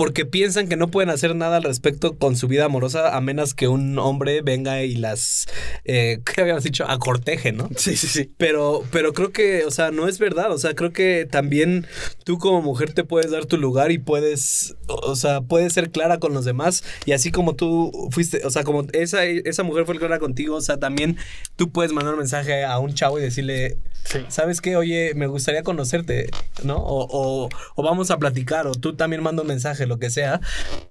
[0.00, 3.52] Porque piensan que no pueden hacer nada al respecto con su vida amorosa a menos
[3.52, 5.46] que un hombre venga y las,
[5.84, 6.86] eh, ¿qué habíamos dicho?
[6.88, 7.68] Acorteje, ¿no?
[7.76, 8.30] Sí, sí, sí.
[8.38, 10.52] Pero, pero creo que, o sea, no es verdad.
[10.52, 11.86] O sea, creo que también
[12.24, 16.18] tú como mujer te puedes dar tu lugar y puedes, o sea, puedes ser clara
[16.18, 16.82] con los demás.
[17.04, 20.60] Y así como tú fuiste, o sea, como esa, esa mujer fue clara contigo, o
[20.62, 21.18] sea, también
[21.56, 24.20] tú puedes mandar un mensaje a un chavo y decirle, Sí.
[24.28, 24.76] ¿sabes qué?
[24.76, 26.30] Oye, me gustaría conocerte,
[26.64, 26.78] ¿no?
[26.78, 30.40] O, o- o vamos a platicar, o tú también manda un mensaje, lo que sea.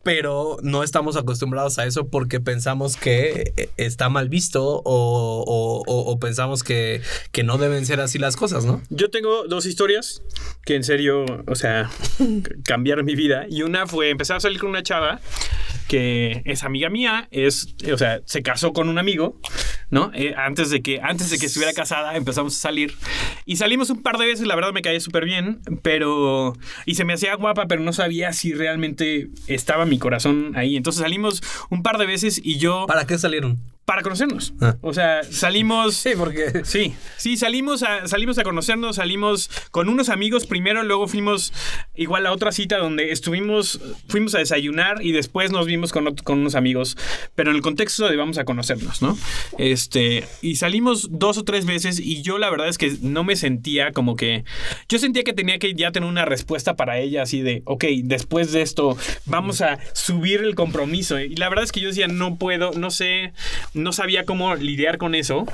[0.03, 6.63] Pero no estamos acostumbrados a eso porque pensamos que eh, está mal visto o, pensamos
[6.63, 8.83] que, que no deben ser así las cosas, ¿no?
[8.89, 10.21] Yo tengo dos historias
[10.65, 11.89] que en serio, o sea,
[12.65, 13.45] cambiaron mi vida.
[13.49, 15.19] Y una fue empezar a salir con una chava
[15.89, 19.41] que es amiga mía, es, o sea, se casó con un amigo,
[19.89, 20.11] ¿no?
[20.13, 22.93] Eh, antes, de que, antes de que estuviera casada empezamos a salir.
[23.45, 26.53] Y salimos un par de veces, la verdad me caía súper bien, pero...
[26.85, 30.77] Y se me hacía guapa, pero no sabía si realmente estaba mi corazón ahí.
[30.77, 32.85] Entonces salimos un par de veces y yo...
[32.87, 33.59] ¿Para qué salieron?
[33.85, 34.53] Para conocernos.
[34.61, 34.75] Ah.
[34.81, 35.95] O sea, salimos...
[35.95, 36.61] Sí, porque...
[36.63, 41.51] Sí, sí, salimos a, salimos a conocernos, salimos con unos amigos primero, luego fuimos
[41.95, 46.23] igual a otra cita donde estuvimos, fuimos a desayunar y después nos vimos con, ot-
[46.23, 46.97] con unos amigos,
[47.35, 49.17] pero en el contexto de vamos a conocernos, ¿no?
[49.57, 53.35] Este, y salimos dos o tres veces y yo la verdad es que no me
[53.35, 54.43] sentía como que,
[54.89, 58.51] yo sentía que tenía que ya tener una respuesta para ella así de, ok, después
[58.51, 61.19] de esto vamos a subir el compromiso.
[61.19, 63.33] Y la verdad es que yo decía, no puedo, no sé,
[63.73, 65.45] no sabía cómo lidiar con eso.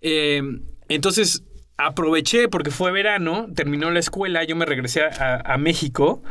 [0.00, 0.42] Eh,
[0.88, 1.44] entonces
[1.76, 6.22] aproveché porque fue verano, terminó la escuela, yo me regresé a, a México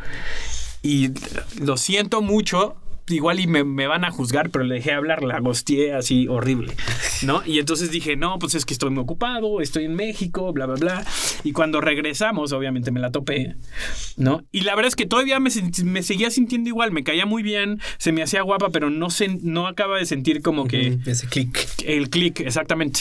[0.82, 1.10] y
[1.62, 2.76] lo siento mucho.
[3.12, 6.76] Igual y me, me van a juzgar, pero le dejé hablar, la gosteé así horrible,
[7.24, 7.42] ¿no?
[7.44, 10.76] Y entonces dije, no, pues es que estoy muy ocupado, estoy en México, bla, bla,
[10.76, 11.06] bla.
[11.44, 13.56] Y cuando regresamos, obviamente me la topé,
[14.16, 14.44] ¿no?
[14.52, 15.50] Y la verdad es que todavía me,
[15.86, 19.40] me seguía sintiendo igual, me caía muy bien, se me hacía guapa, pero no, sen-
[19.42, 21.00] no acaba de sentir como que...
[21.08, 21.68] Ese clic.
[21.84, 23.00] El clic, exactamente.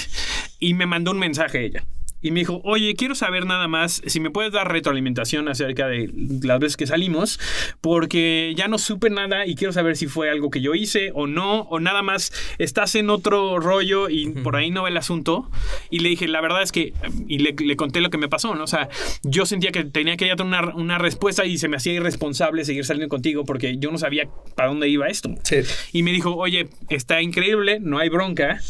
[0.58, 1.84] Y me mandó un mensaje ella.
[2.20, 6.10] Y me dijo, oye, quiero saber nada más si me puedes dar retroalimentación acerca de
[6.42, 7.38] las veces que salimos,
[7.80, 11.26] porque ya no supe nada y quiero saber si fue algo que yo hice o
[11.26, 15.50] no, o nada más estás en otro rollo y por ahí no va el asunto.
[15.90, 16.92] Y le dije, la verdad es que,
[17.28, 18.64] y le, le conté lo que me pasó, ¿no?
[18.64, 18.88] O sea,
[19.22, 22.84] yo sentía que tenía que tener una, una respuesta y se me hacía irresponsable seguir
[22.84, 25.34] saliendo contigo porque yo no sabía para dónde iba esto.
[25.44, 25.58] Sí.
[25.92, 28.60] Y me dijo, oye, está increíble, no hay bronca.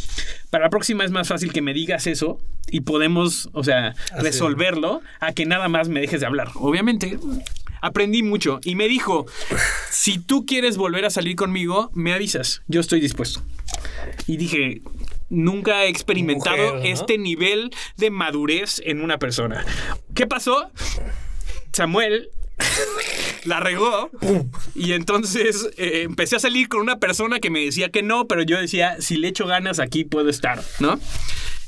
[0.50, 2.38] Para la próxima es más fácil que me digas eso
[2.70, 4.22] y podemos, o sea, Así.
[4.22, 6.50] resolverlo a que nada más me dejes de hablar.
[6.54, 7.18] Obviamente,
[7.80, 9.26] aprendí mucho y me dijo,
[9.90, 13.42] si tú quieres volver a salir conmigo, me avisas, yo estoy dispuesto.
[14.26, 14.82] Y dije,
[15.28, 16.82] nunca he experimentado Mujer, ¿no?
[16.82, 19.64] este nivel de madurez en una persona.
[20.14, 20.70] ¿Qué pasó?
[21.72, 22.30] Samuel
[23.44, 24.10] la regó
[24.74, 28.42] y entonces eh, empecé a salir con una persona que me decía que no, pero
[28.42, 30.98] yo decía, si le echo ganas aquí puedo estar, ¿no?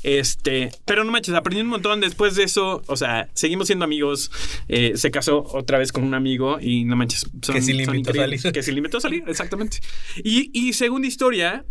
[0.03, 4.31] Este, pero no manches, aprendí un montón después de eso, o sea, seguimos siendo amigos,
[4.67, 7.83] eh, se casó otra vez con un amigo y no manches, son, Que sí le
[7.83, 8.41] invitó a salir.
[8.51, 9.79] Que sí le invitó a salir, exactamente.
[10.23, 11.65] Y, y segunda historia,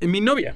[0.00, 0.54] mi novia.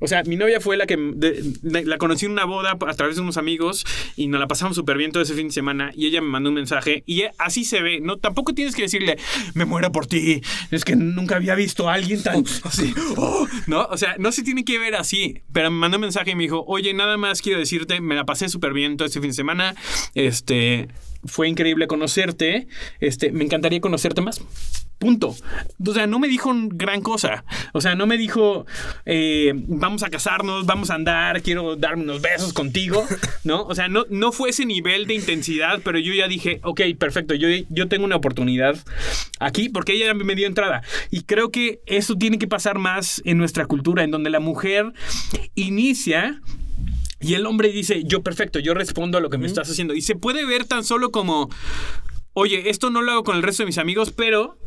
[0.00, 2.94] O sea, mi novia fue la que de- de- la conocí en una boda a
[2.94, 3.84] través de unos amigos
[4.16, 6.48] y nos la pasamos súper bien todo ese fin de semana y ella me mandó
[6.50, 9.16] un mensaje y e- así se ve, no tampoco tienes que decirle
[9.54, 13.82] me muero por ti, es que nunca había visto a alguien tan así, oh", no,
[13.84, 16.44] o sea, no se tiene que ver así, pero me mandó un mensaje y me
[16.44, 19.34] dijo, "Oye, nada más quiero decirte, me la pasé súper bien todo este fin de
[19.34, 19.74] semana,
[20.14, 20.88] este
[21.24, 22.66] fue increíble conocerte,
[23.00, 24.40] este me encantaría conocerte más."
[24.98, 25.34] Punto.
[25.86, 27.44] O sea, no me dijo gran cosa.
[27.72, 28.66] O sea, no me dijo,
[29.04, 33.06] eh, vamos a casarnos, vamos a andar, quiero darme unos besos contigo,
[33.44, 33.64] ¿no?
[33.64, 37.34] O sea, no, no fue ese nivel de intensidad, pero yo ya dije, ok, perfecto,
[37.34, 38.76] yo, yo tengo una oportunidad
[39.40, 40.82] aquí porque ella me dio entrada.
[41.10, 44.92] Y creo que eso tiene que pasar más en nuestra cultura, en donde la mujer
[45.54, 46.40] inicia
[47.24, 49.94] y el hombre dice, yo perfecto, yo respondo a lo que me estás haciendo.
[49.94, 51.48] Y se puede ver tan solo como,
[52.34, 54.58] oye, esto no lo hago con el resto de mis amigos, pero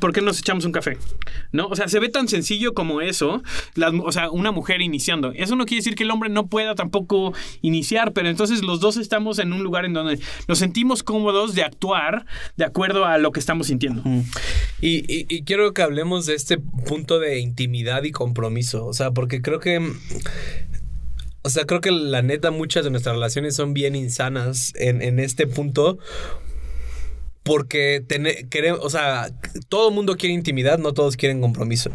[0.00, 0.98] ¿por qué nos echamos un café?
[1.50, 1.66] ¿No?
[1.66, 3.42] O sea, se ve tan sencillo como eso,
[4.04, 5.32] o sea, una mujer iniciando.
[5.32, 8.98] Eso no quiere decir que el hombre no pueda tampoco iniciar, pero entonces los dos
[8.98, 12.26] estamos en un lugar en donde nos sentimos cómodos de actuar
[12.56, 14.02] de acuerdo a lo que estamos sintiendo.
[14.80, 19.58] Y, quiero que hablemos de este punto de intimidad y compromiso, o sea, porque creo
[19.58, 19.80] que
[21.42, 25.46] o sea, creo que la neta, muchas de nuestras relaciones son bien insanas en este
[25.46, 25.98] punto
[27.46, 28.04] porque
[28.50, 29.30] queremos, o sea,
[29.68, 31.90] todo mundo quiere intimidad, no todos quieren compromiso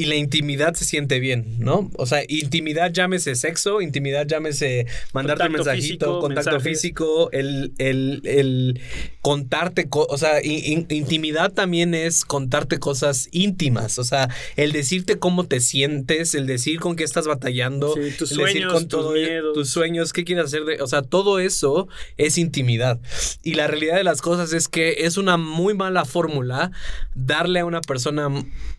[0.00, 1.90] y la intimidad se siente bien, ¿no?
[1.98, 8.80] O sea, intimidad llámese sexo, intimidad llámese mandarte un mensajito, contacto físico, el, el, el
[9.20, 15.60] contarte, o sea, intimidad también es contarte cosas íntimas, o sea, el decirte cómo te
[15.60, 19.52] sientes, el decir con qué estás batallando, tus el sueños, decir con tus miedos.
[19.52, 22.98] tus sueños, qué quieres hacer, de, o sea, todo eso es intimidad.
[23.42, 26.72] Y la realidad de las cosas es que es una muy mala fórmula
[27.14, 28.30] darle a una persona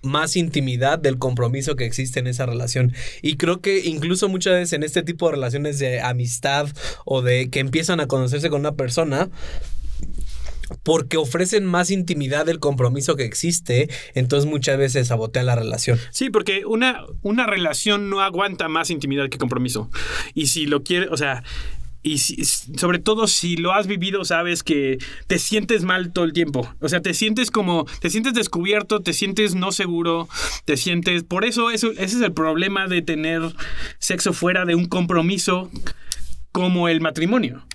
[0.01, 2.93] más intimidad de compromiso que existe en esa relación.
[3.21, 6.69] Y creo que incluso muchas veces en este tipo de relaciones de amistad
[7.05, 9.29] o de que empiezan a conocerse con una persona,
[10.83, 15.99] porque ofrecen más intimidad del compromiso que existe, entonces muchas veces sabotea la relación.
[16.11, 19.89] Sí, porque una, una relación no aguanta más intimidad que compromiso.
[20.33, 21.43] Y si lo quiere, o sea,
[22.03, 26.67] y sobre todo si lo has vivido, sabes que te sientes mal todo el tiempo.
[26.79, 30.27] O sea, te sientes como, te sientes descubierto, te sientes no seguro,
[30.65, 31.23] te sientes...
[31.23, 33.41] Por eso, eso ese es el problema de tener
[33.99, 35.69] sexo fuera de un compromiso
[36.51, 37.65] como el matrimonio,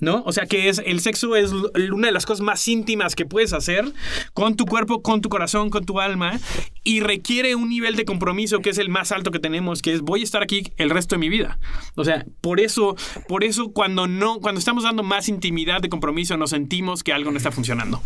[0.00, 0.22] ¿no?
[0.24, 3.52] O sea que es el sexo es una de las cosas más íntimas que puedes
[3.52, 3.84] hacer
[4.32, 6.40] con tu cuerpo, con tu corazón, con tu alma
[6.82, 10.00] y requiere un nivel de compromiso que es el más alto que tenemos, que es
[10.00, 11.58] voy a estar aquí el resto de mi vida.
[11.94, 12.96] O sea, por eso,
[13.28, 17.30] por eso cuando no, cuando estamos dando más intimidad de compromiso nos sentimos que algo
[17.30, 18.02] no está funcionando.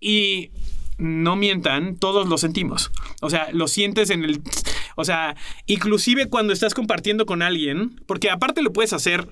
[0.00, 0.50] Y
[0.98, 2.92] no mientan, todos lo sentimos.
[3.20, 4.40] O sea, lo sientes en el...
[4.96, 9.28] O sea, inclusive cuando estás compartiendo con alguien, porque aparte lo puedes hacer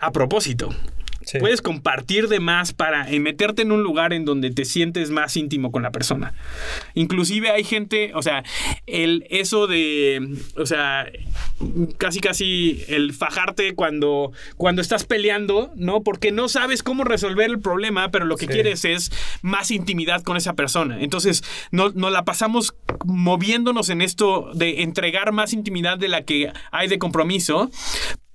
[0.00, 0.70] a propósito.
[1.40, 5.36] Puedes compartir de más para eh, meterte en un lugar en donde te sientes más
[5.36, 6.34] íntimo con la persona.
[6.94, 8.44] Inclusive hay gente, o sea,
[8.86, 11.10] el eso de, o sea,
[11.98, 16.02] casi casi el fajarte cuando, cuando estás peleando, ¿no?
[16.02, 19.10] Porque no sabes cómo resolver el problema, pero lo que quieres es
[19.42, 21.00] más intimidad con esa persona.
[21.00, 26.52] Entonces, nos no la pasamos moviéndonos en esto de entregar más intimidad de la que
[26.70, 27.70] hay de compromiso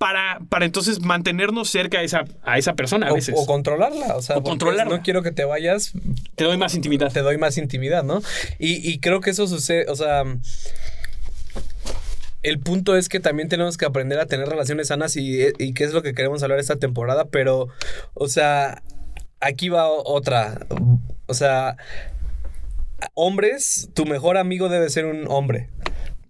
[0.01, 3.35] para, para entonces mantenernos cerca a esa, a esa persona a veces.
[3.37, 4.97] O, controlarla, o sea, controlarla.
[4.97, 5.93] no quiero que te vayas.
[6.33, 7.13] Te doy más intimidad.
[7.13, 8.23] Te doy más intimidad, ¿no?
[8.57, 10.23] Y, y creo que eso sucede, o sea...
[12.41, 15.83] El punto es que también tenemos que aprender a tener relaciones sanas y, y qué
[15.83, 17.67] es lo que queremos hablar esta temporada, pero,
[18.15, 18.81] o sea,
[19.39, 20.65] aquí va otra.
[21.27, 21.77] O sea,
[23.13, 25.69] hombres, tu mejor amigo debe ser un hombre.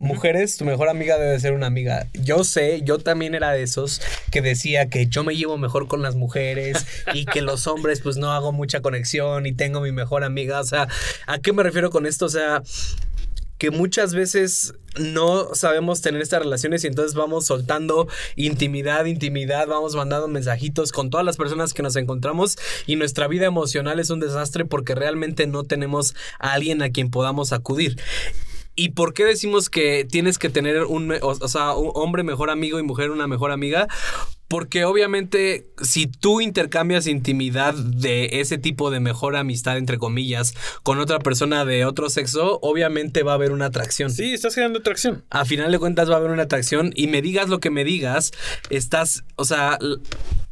[0.02, 2.08] Mujeres, tu mejor amiga debe ser una amiga.
[2.14, 6.02] Yo sé, yo también era de esos que decía que yo me llevo mejor con
[6.02, 10.24] las mujeres y que los hombres pues no hago mucha conexión y tengo mi mejor
[10.24, 10.60] amiga.
[10.60, 10.88] O sea,
[11.28, 12.26] ¿a qué me refiero con esto?
[12.26, 12.64] O sea,
[13.60, 19.96] que muchas veces no sabemos tener estas relaciones y entonces vamos soltando intimidad, intimidad, vamos
[19.96, 24.20] mandando mensajitos con todas las personas que nos encontramos y nuestra vida emocional es un
[24.20, 27.98] desastre porque realmente no tenemos a alguien a quien podamos acudir.
[28.76, 32.80] ¿Y por qué decimos que tienes que tener un, o, sea, un hombre mejor amigo
[32.80, 33.88] y mujer una mejor amiga?
[34.52, 41.00] Porque obviamente si tú intercambias intimidad de ese tipo de mejor amistad, entre comillas, con
[41.00, 44.12] otra persona de otro sexo, obviamente va a haber una atracción.
[44.12, 45.24] Sí, estás creando atracción.
[45.30, 47.86] A final de cuentas va a haber una atracción y me digas lo que me
[47.86, 48.34] digas,
[48.70, 49.80] estás, o sea,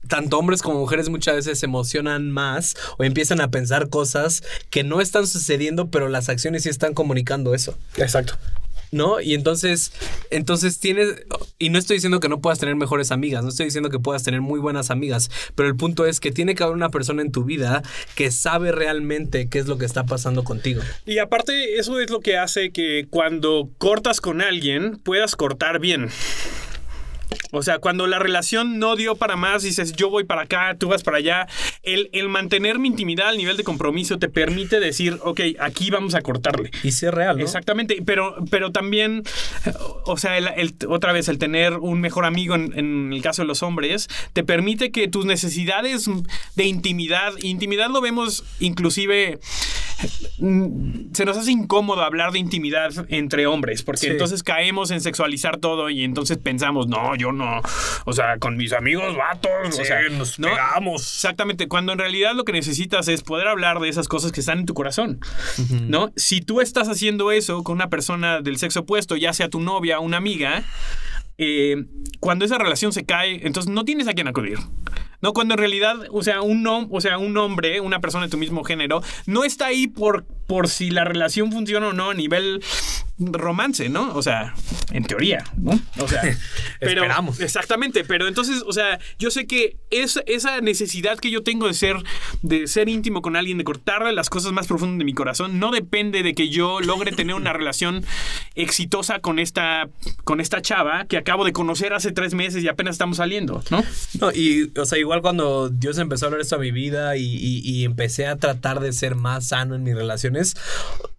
[0.08, 4.86] tanto hombres como mujeres muchas veces se emocionan más o empiezan a pensar cosas que
[4.86, 7.78] no están sucediendo, pero las acciones sí están comunicando eso.
[7.98, 8.36] Exacto.
[8.92, 9.22] ¿No?
[9.22, 9.92] Y entonces,
[10.30, 11.24] entonces tienes,
[11.58, 14.24] y no estoy diciendo que no puedas tener mejores amigas, no estoy diciendo que puedas
[14.24, 17.32] tener muy buenas amigas, pero el punto es que tiene que haber una persona en
[17.32, 17.84] tu vida
[18.16, 20.82] que sabe realmente qué es lo que está pasando contigo.
[21.06, 26.10] Y aparte, eso es lo que hace que cuando cortas con alguien puedas cortar bien.
[27.52, 30.88] O sea, cuando la relación no dio para más, dices, yo voy para acá, tú
[30.90, 31.48] vas para allá.
[31.84, 36.16] El, el mantener mi intimidad al nivel de compromiso te permite decir, ok, aquí vamos
[36.16, 36.72] a cortarle.
[36.84, 37.44] Y ser real, ¿no?
[37.44, 39.24] Exactamente, pero, pero también,
[40.06, 43.42] o sea, el- el- otra vez, el tener un mejor amigo en, en el caso
[43.42, 46.10] de los hombres, te permite que tus necesidades
[46.56, 49.40] de intimidad, intimidad lo vemos inclusive,
[51.14, 54.08] se nos hace incómodo hablar de intimidad entre hombres, porque Sí.
[54.08, 57.62] entonces caemos en sexualizar todo y entonces pensamos, no, yo no,
[58.06, 60.48] o sea, con mis amigos vatos, o sea, nos ¿no?
[60.48, 61.02] pegamos.
[61.02, 64.60] Exactamente, cuando en realidad lo que necesitas es poder hablar de esas cosas que están
[64.60, 65.20] en tu corazón,
[65.88, 66.12] ¿no?
[66.16, 70.00] Si tú estás haciendo eso con una persona del sexo opuesto, ya sea tu novia
[70.00, 70.64] o una amiga,
[71.38, 71.86] eh,
[72.20, 74.58] cuando esa relación se cae, entonces no tienes a quién acudir.
[75.22, 78.38] No, cuando en realidad, o sea, un, o sea, un hombre, una persona de tu
[78.38, 82.64] mismo género, no está ahí por, por si la relación funciona o no a nivel
[83.20, 84.14] romance, ¿no?
[84.16, 84.54] O sea,
[84.92, 85.72] en teoría, ¿no?
[86.00, 86.22] O sea,
[86.80, 87.40] pero, Esperamos.
[87.42, 91.74] Exactamente, pero entonces, o sea, yo sé que es, esa necesidad que yo tengo de
[91.74, 91.98] ser,
[92.42, 95.72] de ser íntimo con alguien, de cortarle las cosas más profundas de mi corazón, no
[95.72, 98.06] depende de que yo logre tener una relación
[98.56, 99.90] exitosa con esta,
[100.24, 103.84] con esta chava que acabo de conocer hace tres meses y apenas estamos saliendo, ¿no?
[104.20, 107.24] No, y, o sea, igual cuando Dios empezó a hablar esto a mi vida y,
[107.26, 110.56] y- y empecé a tratar de ser más sano en mis relaciones,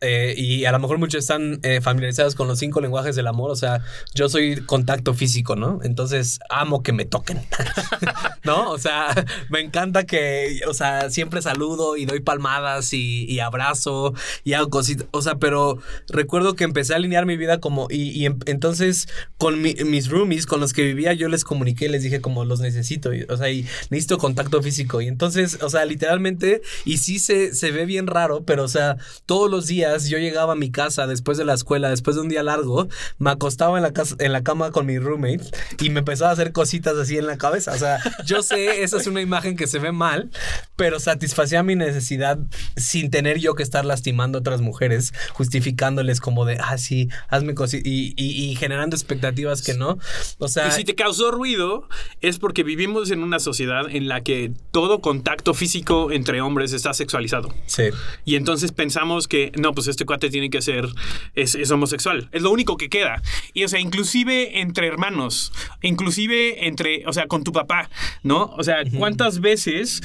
[0.01, 3.51] eh, y a lo mejor muchos están eh, familiarizados con los cinco lenguajes del amor,
[3.51, 3.82] o sea,
[4.14, 5.80] yo soy contacto físico, ¿no?
[5.82, 7.41] Entonces, amo que me toquen,
[8.45, 8.70] ¿no?
[8.70, 9.07] O sea,
[9.51, 14.14] me encanta que, o sea, siempre saludo y doy palmadas y, y abrazo
[14.45, 15.78] y hago cositas, o sea, pero
[16.09, 20.09] recuerdo que empecé a alinear mi vida como, y, y em- entonces con mi- mis
[20.09, 23.36] roomies con los que vivía yo les comuniqué, les dije como los necesito, y- o
[23.36, 25.01] sea, y necesito contacto físico.
[25.01, 28.97] Y entonces, o sea, literalmente, y sí se, se ve bien raro, pero o sea,
[29.26, 32.28] todos los días yo llegaba a mi casa después de la escuela, después de un
[32.28, 35.41] día largo, me acostaba en la, casa, en la cama con mi roommate
[35.81, 37.72] y me empezaba a hacer cositas así en la cabeza.
[37.72, 40.31] O sea, yo sé, esa es una imagen que se ve mal,
[40.76, 42.39] pero satisfacía mi necesidad
[42.76, 47.55] sin tener yo que estar lastimando a otras mujeres, justificándoles como de, ah, sí, hazme
[47.55, 49.99] cositas y, y- y generando expectativas que no.
[50.39, 51.89] O sea, Y si te causó ruido,
[52.20, 56.95] es porque vivimos en una sociedad en la que todo contacto físico entre hombres está
[56.95, 57.55] sexualizado.
[57.66, 57.85] sí.
[58.24, 60.87] Y entonces pensamos que, no, pues este cuate tiene que ser,
[61.35, 62.29] es, es homosexual.
[62.33, 63.23] Es lo único que queda.
[63.55, 65.53] Y, o sea, inclusive entre hermanos,
[65.83, 67.91] inclusive entre, o sea, con tu papá,
[68.23, 68.47] ¿no?
[68.57, 70.01] O sea, ¿cuántas veces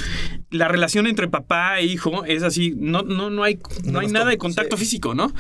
[0.51, 2.74] la relación entre papá e hijo es así?
[2.78, 4.86] No, no, no hay, no hay nada de con- contacto sí.
[4.86, 5.34] físico, ¿no?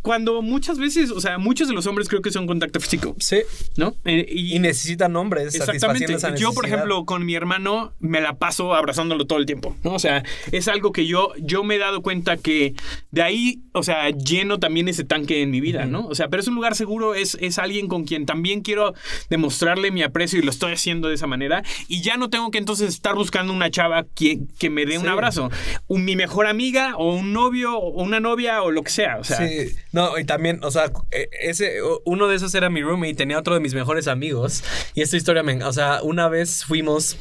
[0.00, 3.38] Cuando muchas veces, o sea, muchos de los hombres creo que son contacto físico, Sí.
[3.76, 3.94] ¿no?
[4.04, 5.54] Eh, Y necesitan hombres.
[5.54, 6.12] Exactamente.
[6.14, 9.92] esa Yo, por ejemplo, con mi hermano me la paso abrazándolo todo el tiempo, ¿no?
[9.94, 12.74] O sea, es algo que yo, yo me he dado cuenta que
[13.10, 16.06] de ahí, o sea, lleno también ese tanque en mi vida, ¿no?
[16.06, 18.94] O sea, pero es un lugar seguro, es, es alguien con quien también quiero
[19.30, 21.62] demostrarle mi aprecio y lo estoy haciendo de esa manera.
[21.88, 25.08] Y ya no tengo que entonces estar buscando una chava que, que me dé un
[25.08, 25.50] abrazo.
[25.86, 29.18] Un, mi mejor amiga o un novio o una novia o lo que sea.
[29.18, 32.82] O sea, Sí, no, y también, o sea, eh, ese, uno de esos era mi
[32.82, 34.64] roommate y tenía otro de mis mejores amigos.
[34.94, 37.16] Y esta historia, me, o sea, una vez fuimos.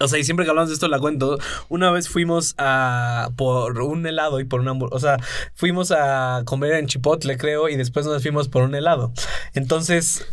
[0.00, 1.38] O sea, y siempre que hablamos de esto la cuento.
[1.68, 4.96] Una vez fuimos a por un helado y por una hamburguesa.
[4.96, 5.16] O sea,
[5.54, 9.12] fuimos a comer en Chipotle, creo, y después nos fuimos por un helado.
[9.54, 10.26] Entonces,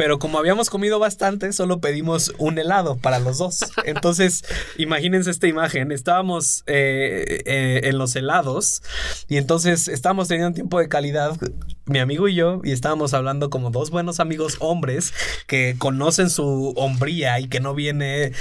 [0.00, 3.60] pero como habíamos comido bastante, solo pedimos un helado para los dos.
[3.84, 4.44] Entonces,
[4.78, 5.92] imagínense esta imagen.
[5.92, 8.82] Estábamos eh, eh, en los helados
[9.28, 11.36] y entonces estábamos teniendo un tiempo de calidad,
[11.90, 15.12] mi amigo y yo, y estábamos hablando como dos buenos amigos hombres
[15.46, 18.32] que conocen su hombría y que no viene.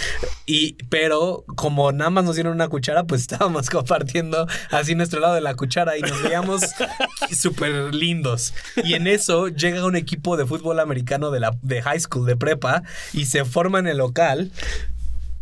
[0.46, 5.34] Y, pero como nada más nos dieron una cuchara, pues estábamos compartiendo así nuestro lado
[5.34, 6.62] de la cuchara y nos veíamos
[7.32, 8.54] súper lindos.
[8.84, 12.38] Y en eso llega un equipo de fútbol americano de la de high school, de
[12.38, 12.84] prepa,
[13.14, 14.52] y se forma en el local.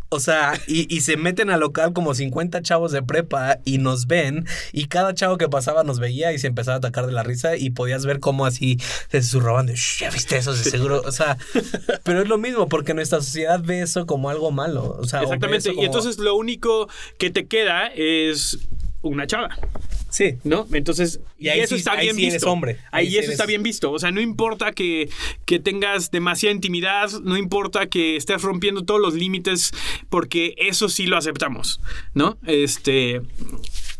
[0.10, 4.08] O sea, y, y se meten al local como 50 chavos de prepa y nos
[4.08, 7.24] ven y cada chavo que pasaba nos veía y se empezaba a atacar de la
[7.24, 8.78] risa y podías ver cómo así
[9.12, 11.01] se susurraban de, "Shh, ya viste eso, de seguro.
[11.05, 11.38] O sea,
[12.03, 14.95] pero es lo mismo porque nuestra sociedad ve eso como algo malo.
[14.99, 15.74] O sea, exactamente.
[15.76, 16.88] Y entonces lo único
[17.18, 18.60] que te queda es
[19.01, 19.49] una chava.
[20.10, 20.36] Sí.
[20.43, 20.68] ¿No?
[20.74, 22.36] Entonces, Y eso sí- está ahí bien sí visto.
[22.36, 22.78] eres hombre.
[22.91, 23.91] Ahí, Ahí sí eso eres- está bien visto.
[23.91, 25.10] O sea, no importa que,
[25.45, 29.72] que tengas demasiada intimidad, no importa que estés rompiendo todos los límites,
[30.10, 31.82] porque eso sí lo aceptamos,
[32.14, 32.38] ¿no?
[32.45, 33.22] Este.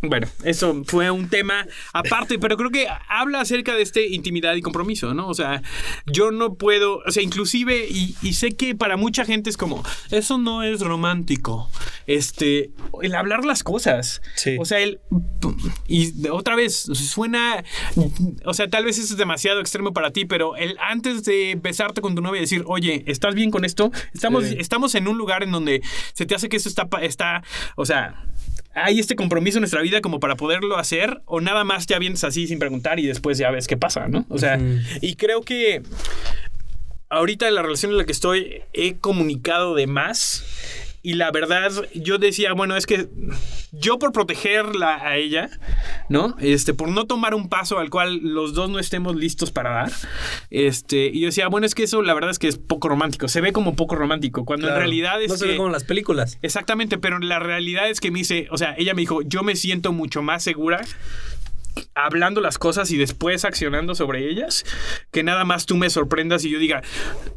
[0.02, 4.62] Bueno, eso fue un tema aparte, pero creo que habla acerca de este intimidad y
[4.62, 5.28] compromiso, ¿no?
[5.28, 5.64] O sea,
[6.06, 9.84] yo no puedo, o sea, inclusive, y, y sé que para mucha gente es como,
[10.12, 11.70] eso no es romántico.
[12.06, 12.70] Este,
[13.02, 14.22] el hablar las cosas.
[14.36, 14.56] Sí.
[14.60, 15.00] O sea, el.
[15.88, 17.64] Y otra vez, suena.
[18.46, 22.02] O sea, tal vez eso es demasiado extremo para ti, pero el antes de besarte
[22.02, 23.92] con tu novia y decir, oye, ¿estás bien con esto?
[24.14, 24.56] Estamos, Sí.
[24.60, 25.82] estamos en un lugar en donde
[26.14, 27.44] se te hace que eso está, está.
[27.76, 28.24] O sea.
[28.80, 32.24] Hay este compromiso en nuestra vida como para poderlo hacer, o nada más ya vienes
[32.24, 34.26] así sin preguntar y después ya ves qué pasa, ¿no?
[34.30, 34.60] O sea,
[35.02, 35.82] y creo que
[37.10, 40.46] ahorita en la relación en la que estoy he comunicado de más
[41.08, 43.08] y la verdad yo decía, bueno, es que
[43.72, 45.50] yo por protegerla a ella,
[46.10, 46.36] ¿no?
[46.40, 49.92] Este, por no tomar un paso al cual los dos no estemos listos para dar,
[50.50, 53.30] este, y yo decía, bueno, es que eso la verdad es que es poco romántico,
[53.30, 54.76] se ve como poco romántico, cuando Claro.
[54.82, 55.52] en realidad es No se que...
[55.52, 56.38] ve como en las películas.
[56.42, 59.56] Exactamente, pero la realidad es que me dice, o sea, ella me dijo, yo me
[59.56, 60.82] siento mucho más segura
[61.96, 64.66] hablando las cosas y después accionando sobre ellas,
[65.12, 66.82] que nada más tú me sorprendas y yo diga,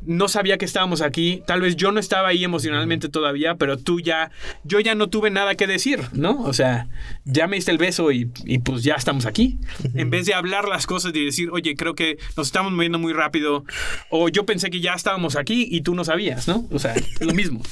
[0.03, 4.01] no sabía que estábamos aquí, tal vez yo no estaba ahí emocionalmente todavía, pero tú
[4.01, 4.31] ya,
[4.65, 6.43] yo ya no tuve nada que decir, ¿no?
[6.43, 6.89] O sea,
[7.25, 9.59] ya me diste el beso y, y pues ya estamos aquí.
[9.95, 13.13] En vez de hablar las cosas y decir, oye, creo que nos estamos moviendo muy
[13.13, 13.65] rápido,
[14.11, 16.67] o yo pensé que ya estábamos aquí y tú no sabías, ¿no?
[16.71, 17.63] O sea, lo mismo.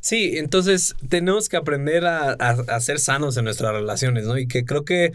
[0.00, 4.38] Sí, entonces tenemos que aprender a, a- a ser sanos en nuestras relaciones, ¿no?
[4.38, 5.12] Y que creo que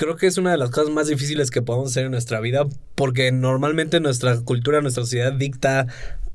[0.00, 2.66] creo que es una de las cosas más difíciles que podemos hacer en nuestra vida
[2.94, 5.88] porque normalmente nuestra cultura, nuestra sociedad dicta,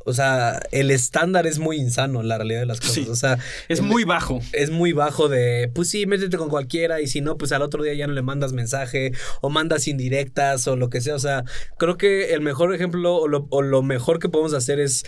[0.05, 3.07] o sea, el estándar es muy insano, la realidad de las cosas, Sí.
[3.09, 3.37] o sea,
[3.67, 4.39] Es muy bajo.
[4.53, 7.83] es muy bajo de, pues sí, métete con cualquiera y si no, pues al otro
[7.83, 11.15] día ya no le mandas mensaje o mandas indirectas o lo que sea.
[11.15, 11.43] O sea,
[11.77, 15.03] creo que el mejor ejemplo o lo, o lo mejor que podemos hacer es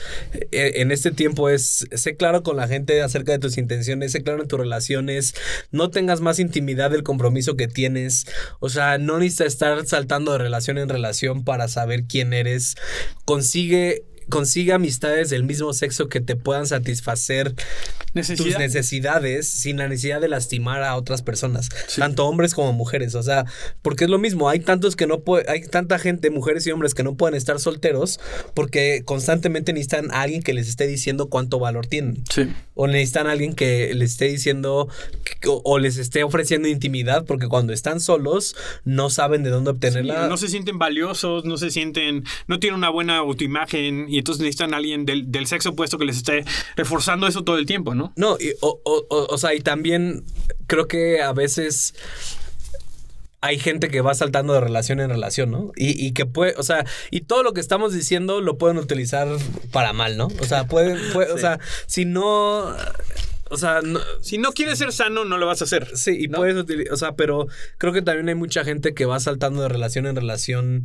[0.51, 4.23] eh, en este tiempo es sé claro con la gente acerca de tus intenciones, sé
[4.23, 5.33] claro en tus relaciones,
[5.71, 8.25] no tengas más intimidad del compromiso que tienes.
[8.59, 12.75] O sea, no necesitas estar saltando de relación en relación para saber quién eres.
[13.25, 14.03] Consigue...
[14.30, 17.65] Consigue amistades del mismo sexo que te puedan satisfacer tus
[18.13, 18.59] Necesidad.
[18.59, 23.45] necesidades sin la necesidad de lastimar a otras personas, tanto hombres como mujeres, o sea,
[23.82, 26.93] porque es lo mismo, hay tantos que no puede, hay tanta gente, mujeres y hombres
[26.93, 28.19] que no pueden estar solteros
[28.53, 32.23] porque constantemente necesitan a alguien que les esté diciendo cuánto valor tienen.
[32.30, 32.51] Sí.
[32.80, 34.88] O necesitan a alguien que les esté diciendo
[35.41, 38.55] que- o, o les esté ofreciendo intimidad porque cuando están solos
[38.86, 40.23] no saben de dónde obtenerla.
[40.23, 44.41] Sí, no se sienten valiosos, no se sienten, no tienen una buena autoimagen y entonces
[44.41, 47.95] necesitan a alguien del, del sexo opuesto que les esté reforzando eso todo el tiempo,
[47.95, 48.13] ¿no?
[48.15, 50.23] No, y- o, o- o- o sea, y también
[50.67, 51.95] creo que a veces
[53.41, 55.71] hay gente que va saltando de relación en relación, ¿no?
[55.75, 59.27] Y, y que puede, o sea, y todo lo que estamos diciendo lo pueden utilizar
[59.71, 60.27] para mal, ¿no?
[60.41, 62.75] O sea, pueden, puede- o sea, si no,
[63.49, 65.88] o sea, no- Si no quieres ser sano, no lo vas a hacer.
[65.95, 66.39] Sí, y ¿no?
[66.39, 69.69] puedes utilizar, o sea, pero creo que también hay mucha gente que va saltando de
[69.69, 70.83] relación en relación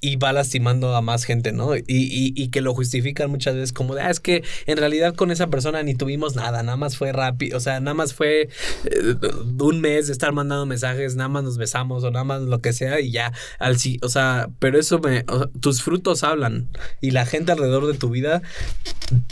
[0.00, 1.76] y va lastimando a más gente, ¿no?
[1.76, 5.14] Y, y- y que lo justifican muchas veces como de, ah, es que en realidad
[5.14, 8.48] con esa persona ni tuvimos nada, nada más fue rápido, o sea, nada más fue
[8.84, 9.14] eh,
[9.60, 12.72] un mes de estar mandando mensajes, nada más nos besamos o nada más lo que
[12.72, 15.24] sea y ya, al o sea, pero eso me,
[15.60, 16.68] tus frutos hablan
[17.00, 18.42] y la gente alrededor de tu vida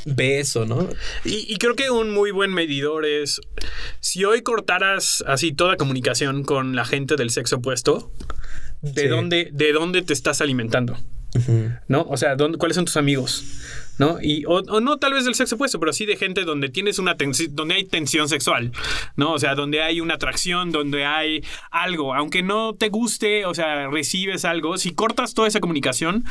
[0.05, 0.89] ve eso, ¿no?
[1.25, 3.41] Y, y creo que un muy buen medidor es,
[4.01, 8.11] si hoy cortaras así toda comunicación con la gente del sexo opuesto,
[8.83, 9.09] ¿de, Sí.
[9.09, 10.97] dónde, de dónde te estás alimentando?
[11.89, 12.03] ¿no?
[12.09, 13.45] O sea, ¿dónde- ¿cuáles son tus amigos?
[13.99, 14.19] ¿No?
[14.21, 16.99] Y, o, o no tal vez del sexo opuesto, pero sí de gente donde tienes
[16.99, 17.17] una
[17.51, 18.73] donde hay tensión sexual,
[19.17, 19.33] ¿no?
[19.33, 23.89] O sea, donde hay una atracción, donde hay algo, aunque no te guste, o sea,
[23.89, 26.25] recibes algo, si cortas toda esa comunicación,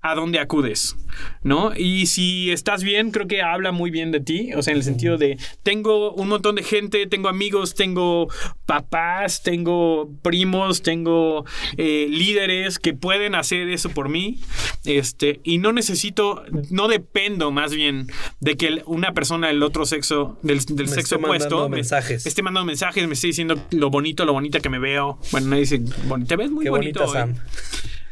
[0.00, 0.96] ¿a dónde acudes?
[1.42, 1.72] ¿No?
[1.74, 4.84] Y si estás bien, creo que habla muy bien de ti, o sea, en el
[4.84, 8.28] sentido de, tengo un montón de gente, tengo amigos, tengo
[8.66, 11.44] papás, tengo primos, tengo
[11.76, 14.40] eh, líderes que pueden hacer eso por mí,
[14.84, 18.06] este, y no necesito, no dependo más bien
[18.40, 22.26] de que una persona del otro sexo, del, del Me sexo opuesto, mandando me- mensajes.
[22.26, 25.18] esté mandando mensajes, me esté diciendo lo bonito, lo bonita que me veo.
[25.32, 27.34] Bueno, nadie dice, "Boni- te ves muy Qué bonito bonita, hoy".
[27.34, 27.44] Sam.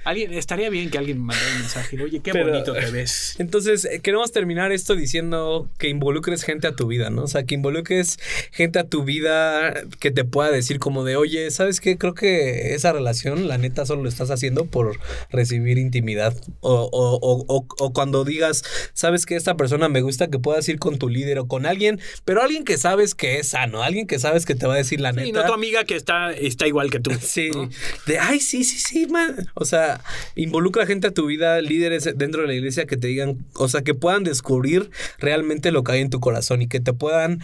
[0.04, 2.02] Alguien, estaría bien que alguien me mandara un mensaje.
[2.02, 3.36] Oye, qué Pero- bonito te ves.
[3.38, 7.22] Entonces, eh, queremos terminar esto diciendo que involucres gente a tu vida, ¿no?
[7.24, 8.18] O sea, que involucres
[8.50, 11.96] gente a tu vida que te pueda decir como de, oye, ¿sabes qué?
[11.98, 14.98] Creo que esa relación, la neta, solo lo estás haciendo por
[15.30, 16.34] recibir intimidad.
[16.60, 18.62] O, o- o- o- o cuando digas,
[18.94, 21.98] ¿sabes que Esta persona me gusta que puedas ir con tu líder o con alguien,
[22.24, 25.00] pero alguien que sabes que es sano, alguien que sabes que te va a decir
[25.00, 25.26] la neta.
[25.26, 27.10] Y no tu amiga que está, está igual que tú.
[27.20, 27.68] Sí, ¿no?
[28.06, 29.48] de ay, sí, sí, sí, man.
[29.54, 29.91] O sea,
[30.36, 33.82] involucra gente a tu vida, líderes dentro de la iglesia que te digan, o sea,
[33.82, 37.42] que puedan descubrir realmente lo que hay en tu corazón y que te puedan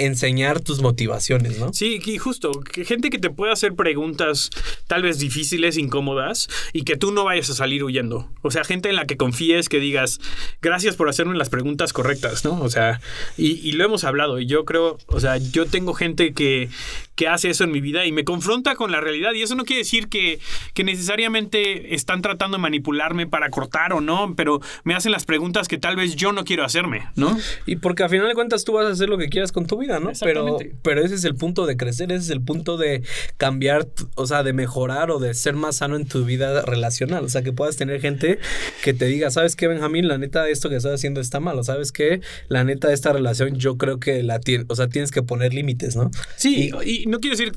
[0.00, 1.72] enseñar tus motivaciones, ¿no?
[1.74, 4.48] Sí, y justo, gente que te pueda hacer preguntas
[4.86, 8.30] tal vez difíciles, incómodas, y que tú no vayas a salir huyendo.
[8.40, 10.20] O sea, gente en la que confíes, que digas,
[10.62, 12.60] gracias por hacerme las preguntas correctas, ¿no?
[12.62, 13.00] O sea,
[13.36, 16.70] y, y lo hemos hablado, y yo creo, o sea, yo tengo gente que,
[17.14, 19.66] que hace eso en mi vida y me confronta con la realidad, y eso no
[19.66, 20.40] quiere decir que,
[20.72, 25.68] que necesariamente están tratando de manipularme para cortar o no, pero me hacen las preguntas
[25.68, 27.36] que tal vez yo no quiero hacerme, ¿no?
[27.66, 29.78] Y porque a final de cuentas tú vas a hacer lo que quieras con tu
[29.78, 30.10] vida, ¿no?
[30.20, 33.02] Pero, pero ese es el punto de crecer, ese es el punto de
[33.36, 37.24] cambiar, o sea, de mejorar o de ser más sano en tu vida relacional.
[37.24, 38.38] O sea, que puedas tener gente
[38.82, 40.08] que te diga, ¿sabes qué, Benjamín?
[40.08, 41.58] La neta, esto que estás haciendo está mal.
[41.58, 45.10] O sabes qué, la neta, esta relación yo creo que la tienes, o sea, tienes
[45.10, 46.10] que poner límites, ¿no?
[46.36, 47.52] Sí, y, no quiero decir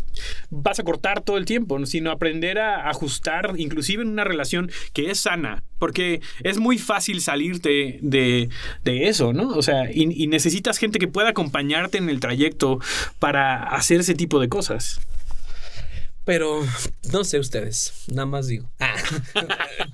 [0.49, 1.85] vas a cortar todo el tiempo, ¿no?
[1.85, 7.21] sino aprender a ajustar, inclusive en una relación que es sana, porque es muy fácil
[7.21, 8.49] salirte de,
[8.83, 9.49] de eso, ¿no?
[9.49, 12.79] O sea, y, y necesitas gente que pueda acompañarte en el trayecto
[13.19, 15.01] para hacer ese tipo de cosas.
[16.25, 16.65] Pero
[17.11, 18.69] no sé ustedes, nada más digo.
[18.79, 18.95] Ah,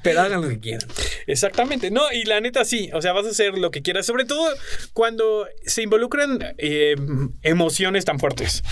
[0.03, 0.87] pero hagan lo que quieran.
[1.27, 4.25] Exactamente, no, y la neta sí, o sea, vas a hacer lo que quieras, sobre
[4.25, 4.47] todo
[4.93, 6.95] cuando se involucran eh,
[7.41, 8.63] emociones tan fuertes,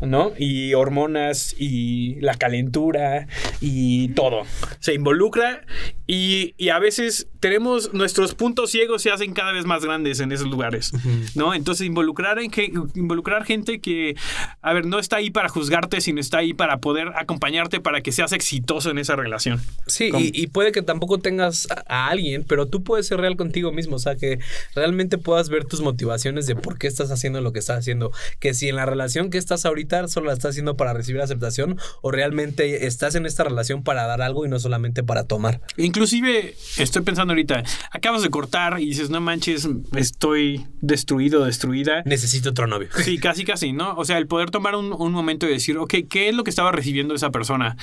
[0.00, 0.32] ¿no?
[0.38, 3.26] Y hormonas y la calentura
[3.60, 4.42] y todo.
[4.80, 5.64] Se involucra
[6.06, 10.32] y, y a veces tenemos nuestros puntos ciegos se hacen cada vez más grandes en
[10.32, 10.92] esos lugares,
[11.34, 11.54] ¿no?
[11.54, 12.50] Entonces involucrar, en,
[12.94, 14.16] involucrar gente que,
[14.60, 18.12] a ver, no está ahí para juzgarte, sino está ahí para poder acompañarte para que
[18.12, 19.60] seas exitoso en esa relación.
[19.86, 23.36] Sí, y, y puede que tampoco tengas a, a alguien, pero tú puedes ser real
[23.36, 24.38] contigo mismo, o sea, que
[24.74, 28.54] realmente puedas ver tus motivaciones de por qué estás haciendo lo que estás haciendo, que
[28.54, 32.10] si en la relación que estás ahorita solo la estás haciendo para recibir aceptación o
[32.10, 35.60] realmente estás en esta relación para dar algo y no solamente para tomar.
[35.76, 42.02] Inclusive, estoy pensando ahorita, acabas de cortar y dices, no manches, estoy destruido, destruida.
[42.04, 42.88] Necesito otro novio.
[43.04, 43.94] Sí, casi, casi, ¿no?
[43.96, 46.50] O sea, el poder tomar un, un momento y decir, ok, ¿qué es lo que
[46.50, 47.76] estaba recibiendo esa persona?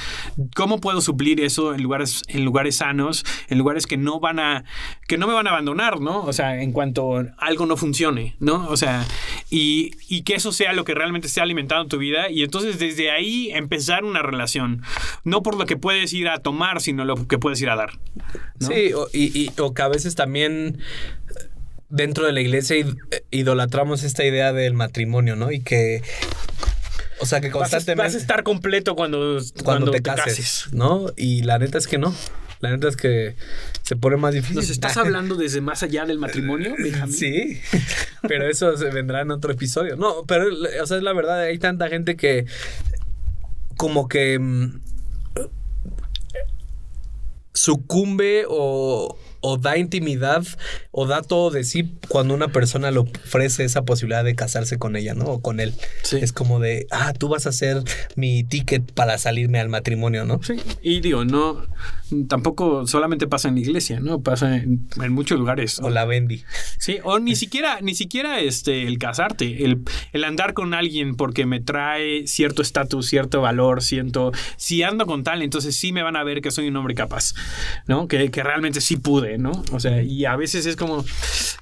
[0.56, 4.64] ¿Cómo puedo suplir eso en lugares, en lugares sanos, en lugares que no van a,
[5.08, 6.22] que no me van a abandonar, ¿no?
[6.24, 8.68] O sea, en cuanto algo no funcione, ¿no?
[8.70, 9.06] O sea,
[9.49, 13.12] y, y que eso sea lo que realmente esté alimentando tu vida y entonces desde
[13.12, 14.82] ahí empezar una relación.
[15.24, 17.91] No por lo que puedes ir a tomar, sino lo que puedes ir a dar.
[18.60, 20.78] Sí, o, y, y- o que a veces también
[21.89, 22.86] dentro de la iglesia eh,
[23.32, 25.51] idolatramos esta idea del matrimonio, ¿no?
[25.51, 26.01] Y que,
[27.20, 28.03] o sea, que Vas a, constantemente...
[28.03, 31.07] vas a estar completo cuando, cuando, te, cases, ¿no?
[31.16, 32.13] Y la neta es que no.
[32.61, 33.36] La neta es que
[33.84, 34.55] se pone más difícil.
[34.55, 37.13] ¿Nos estás hablando desde más allá del matrimonio, Benjamín?
[37.13, 37.61] Sí,
[38.28, 39.95] pero eso se vendrá en otro episodio.
[39.95, 40.45] No, pero,
[40.82, 42.45] o sea, es la verdad, hay tanta gente que
[43.78, 44.80] como que mm,
[47.53, 49.18] sucumbe o,
[49.48, 50.43] o da intimidad
[50.89, 54.96] o da todo de sí cuando una persona le ofrece esa posibilidad de casarse con
[54.96, 55.26] ella, ¿no?
[55.26, 55.76] O con él.
[56.02, 56.18] Sí.
[56.20, 57.84] Es como de, ah, tú vas a ser
[58.16, 60.41] mi ticket para salirme al matrimonio, ¿no?
[60.41, 61.68] Sí, y digo, no,
[62.28, 64.22] tampoco solamente pasa en la iglesia, ¿no?
[64.22, 65.80] Pasa en, en muchos lugares.
[65.80, 66.43] O la Bendy.
[66.78, 69.84] Sí, o ni siquiera, ni siquiera este, el casarte, el,
[70.14, 75.24] el andar con alguien porque me trae cierto estatus, cierto valor, siento, si ando con
[75.24, 77.34] tal, entonces sí me van a ver que soy un hombre capaz,
[77.88, 78.08] ¿no?
[78.08, 79.64] Que, que realmente sí pude, ¿no?
[79.72, 81.06] O sea, y a veces es como,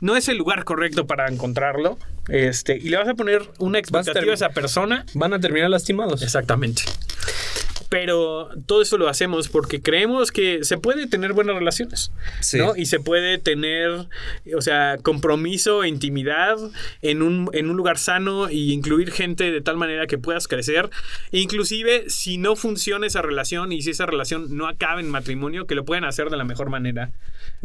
[0.02, 1.98] no es el lugar correcto para encontrarlo,
[2.30, 6.22] este, y le vas a poner una expectativa a esa persona Van a terminar lastimados.
[6.22, 6.84] Exactamente.
[7.94, 12.58] Pero todo eso lo hacemos porque creemos que se puede tener buenas relaciones, Sí.
[12.58, 12.76] ¿no?
[12.76, 14.08] Y se puede tener,
[14.58, 16.58] o sea, compromiso e intimidad
[17.04, 20.90] en un, en un lugar sano y incluir gente de tal manera que puedas crecer.
[21.32, 25.76] Inclusive, si no funciona esa relación y si esa relación no acaba en matrimonio, que
[25.76, 27.12] lo pueden hacer de la mejor manera,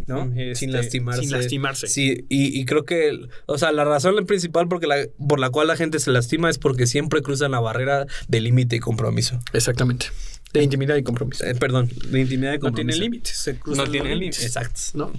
[0.06, 0.26] ¿no?
[0.26, 1.22] Mm, Este, sin lastimarse.
[1.22, 1.86] Sin lastimarse.
[1.86, 5.68] Sí, y, y creo que, o sea, la razón principal porque la, por la cual
[5.68, 9.40] la gente se lastima es porque siempre cruzan la barrera de límite y compromiso.
[9.54, 10.08] Exactamente.
[10.52, 11.44] De intimidad y compromiso.
[11.44, 12.96] Eh, perdón, de intimidad y no compromiso.
[12.98, 13.36] tienen límites.
[13.36, 14.56] se cruzan No los tienen límites, límites.
[14.56, 14.80] Exacto.
[14.94, 15.12] ¿no?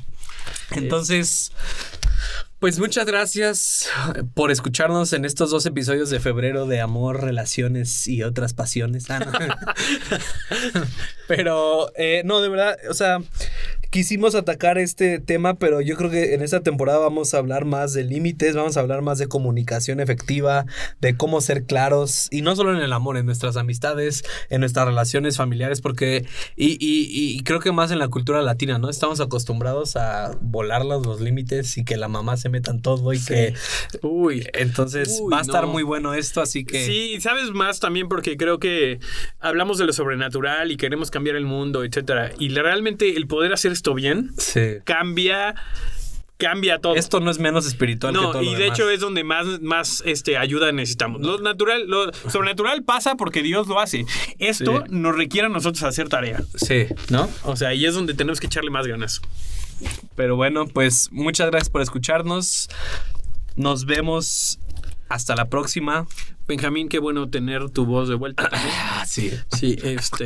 [0.72, 1.52] Entonces,
[2.60, 3.90] pues muchas gracias
[4.34, 9.10] por escucharnos en estos dos episodios de febrero de amor, relaciones y otras pasiones.
[9.10, 9.32] Ah, no.
[11.28, 13.20] Pero, eh, no, de verdad, o sea,
[13.90, 17.94] quisimos atacar este tema, pero yo creo que en esta temporada vamos a hablar más
[17.94, 20.66] de límites, vamos a hablar más de comunicación efectiva,
[21.02, 24.86] de cómo ser claros, y no solo en el amor, en nuestras amistades, en nuestras
[24.86, 26.26] relaciones familiares, porque,
[26.56, 28.90] y, y, y creo que más en la cultura latina, ¿no?
[28.90, 33.24] Estamos acostumbrados a volar los, límites y que la mamá se meta en todo y
[33.24, 33.54] que...
[34.02, 36.86] Uy, entonces va a estar muy bueno esto, así que...
[36.86, 39.00] Sí, sabes más también porque creo que
[39.40, 42.32] hablamos de lo sobrenatural y queremos cambiar el mundo, etcétera.
[42.38, 44.32] Y realmente el poder hacer esto bien
[44.84, 45.56] cambia
[46.38, 46.96] cambia todo.
[46.96, 50.02] Esto no es menos espiritual no, que todo y de hecho es donde más, más
[50.06, 51.22] este, ayuda necesitamos.
[51.22, 54.06] Lo natural, lo sobrenatural pasa porque Dios lo hace.
[54.40, 56.42] Esto nos requiere a nosotros hacer tarea.
[56.56, 56.88] Sí.
[57.10, 57.30] ¿No?
[57.44, 59.22] O sea, ahí es donde tenemos que echarle más ganas.
[60.16, 62.70] Pero bueno, pues muchas gracias por escucharnos.
[63.58, 64.59] Nos vemos
[65.10, 66.08] hasta la próxima.
[66.48, 68.50] Benjamín, qué bueno tener tu voz de vuelta.
[68.92, 69.32] Ah, sí.
[69.52, 70.26] Sí, este,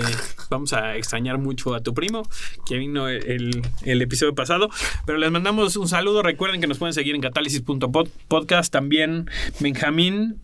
[0.50, 2.28] vamos a extrañar mucho a tu primo,
[2.66, 4.70] que vino el, el, episodio pasado.
[5.06, 6.24] Pero les mandamos un saludo.
[6.24, 8.72] Recuerden que nos pueden seguir en catálisis.podcast.
[8.72, 9.30] También
[9.60, 10.38] Benjamín.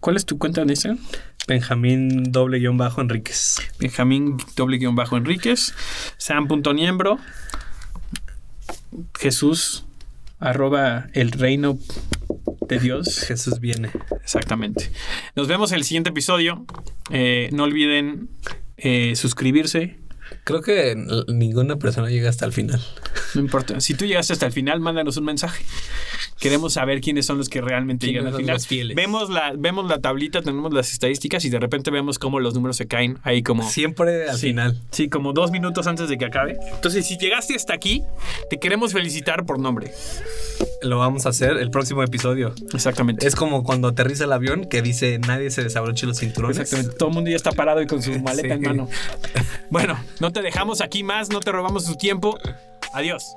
[0.00, 0.98] ¿Cuál es tu cuenta de Instagram?
[1.48, 3.56] Benjamín doble guion bajo Enríquez.
[3.80, 5.74] Benjamín doble guion bajo Enríquez.
[6.18, 7.18] Sam.niembro.
[9.18, 9.84] Jesús
[10.38, 11.78] arroba el reino
[12.72, 13.20] de Dios.
[13.26, 13.90] Jesús viene.
[14.22, 14.90] Exactamente.
[15.36, 16.64] Nos vemos en el siguiente episodio.
[17.10, 18.28] Eh, no olviden
[18.76, 19.98] eh, suscribirse.
[20.44, 20.96] Creo que
[21.28, 22.80] ninguna persona llega hasta el final.
[23.34, 23.80] No importa.
[23.80, 25.64] Si tú llegaste hasta el final, mándanos un mensaje.
[26.38, 28.94] Queremos saber quiénes son los que realmente llegan al final.
[28.94, 32.76] Vemos la, vemos la tablita, tenemos las estadísticas y de repente vemos cómo los números
[32.76, 33.68] se caen ahí como...
[33.68, 34.80] Siempre al final.
[34.90, 36.58] Sí, como dos minutos antes de que acabe.
[36.74, 38.02] Entonces, si llegaste hasta aquí,
[38.50, 39.92] te queremos felicitar por nombre.
[40.82, 42.54] Lo vamos a hacer el próximo episodio.
[42.74, 43.26] Exactamente.
[43.26, 46.58] Es como cuando aterriza el avión que dice nadie se desabroche los cinturones.
[46.58, 46.96] Exactamente.
[46.98, 48.88] Todo el mundo ya está parado y con su maleta en mano.
[49.70, 52.38] Bueno, no te dejamos aquí más, no te robamos tu tiempo.
[52.92, 53.36] Adiós.